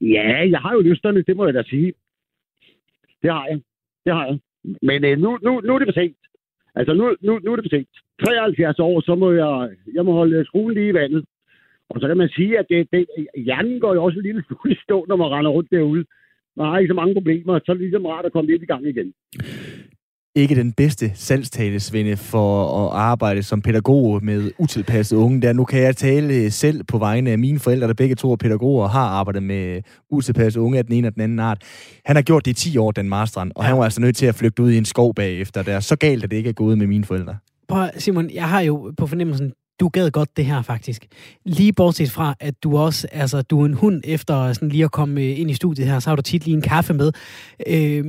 [0.00, 1.92] Ja, jeg har jo lysterne, det må jeg da sige.
[3.22, 3.60] Det har jeg.
[4.04, 4.38] Det har jeg.
[4.82, 6.16] Men øh, nu, nu, nu er det for sent.
[6.74, 7.88] Altså, nu, nu, nu er det for sent.
[8.24, 11.24] 73 år, så må jeg, jeg må holde skruen lige i vandet.
[11.88, 14.76] Og så kan man sige, at det, det, hjernen går jo også en lille smule
[14.82, 16.04] stå, når man render rundt derude
[16.56, 18.66] man har ikke så mange problemer, så er det ligesom rart at komme lidt i
[18.66, 19.08] gang igen.
[20.36, 22.48] Ikke den bedste salgstale, Svende, for
[22.80, 25.42] at arbejde som pædagog med utilpassede unge.
[25.42, 28.36] Der nu kan jeg tale selv på vegne af mine forældre, der begge to er
[28.36, 31.62] pædagoger og har arbejdet med utilpassede unge af den ene og den anden art.
[32.04, 33.68] Han har gjort det i 10 år, den Marstrand, og ja.
[33.68, 35.62] han var altså nødt til at flygte ud i en skov bagefter.
[35.62, 37.36] Der så galt, at det ikke er gået med mine forældre.
[37.68, 41.06] Prøv, Simon, jeg har jo på fornemmelsen, du gad godt det her faktisk.
[41.44, 44.92] Lige bortset fra, at du også, altså du er en hund efter sådan lige at
[44.92, 47.12] komme øh, ind i studiet her, så har du tit lige en kaffe med,
[47.66, 48.04] øh,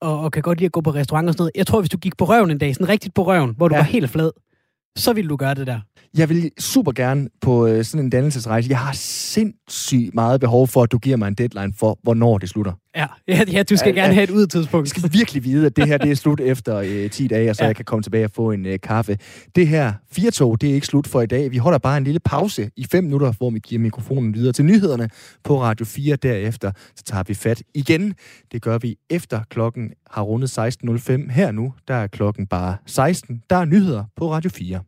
[0.00, 1.52] og, og kan godt lide at gå på restaurant og sådan noget.
[1.54, 3.74] Jeg tror, hvis du gik på røven en dag, sådan rigtigt på røven, hvor du
[3.74, 3.80] ja.
[3.80, 4.30] var helt flad,
[4.96, 5.80] så ville du gøre det der.
[6.18, 8.70] Jeg vil super gerne på øh, sådan en dannelsesrejse.
[8.70, 12.48] Jeg har sindssygt meget behov for, at du giver mig en deadline for, hvornår det
[12.48, 12.72] slutter.
[12.96, 14.94] Ja, ja, ja du skal ja, gerne ja, have et udtidspunkt.
[14.94, 17.56] Jeg skal virkelig vide, at det her det er slut efter øh, 10 dage, og
[17.56, 17.66] så ja.
[17.66, 19.18] jeg kan komme tilbage og få en øh, kaffe.
[19.56, 19.92] Det her
[20.32, 21.50] tog, det er ikke slut for i dag.
[21.50, 24.64] Vi holder bare en lille pause i 5 minutter, hvor vi giver mikrofonen videre til
[24.64, 25.08] nyhederne
[25.44, 26.16] på Radio 4.
[26.16, 28.14] Derefter så tager vi fat igen.
[28.52, 31.32] Det gør vi efter klokken har rundet 16.05.
[31.32, 33.42] Her nu, der er klokken bare 16.
[33.50, 34.80] Der er nyheder på Radio 4.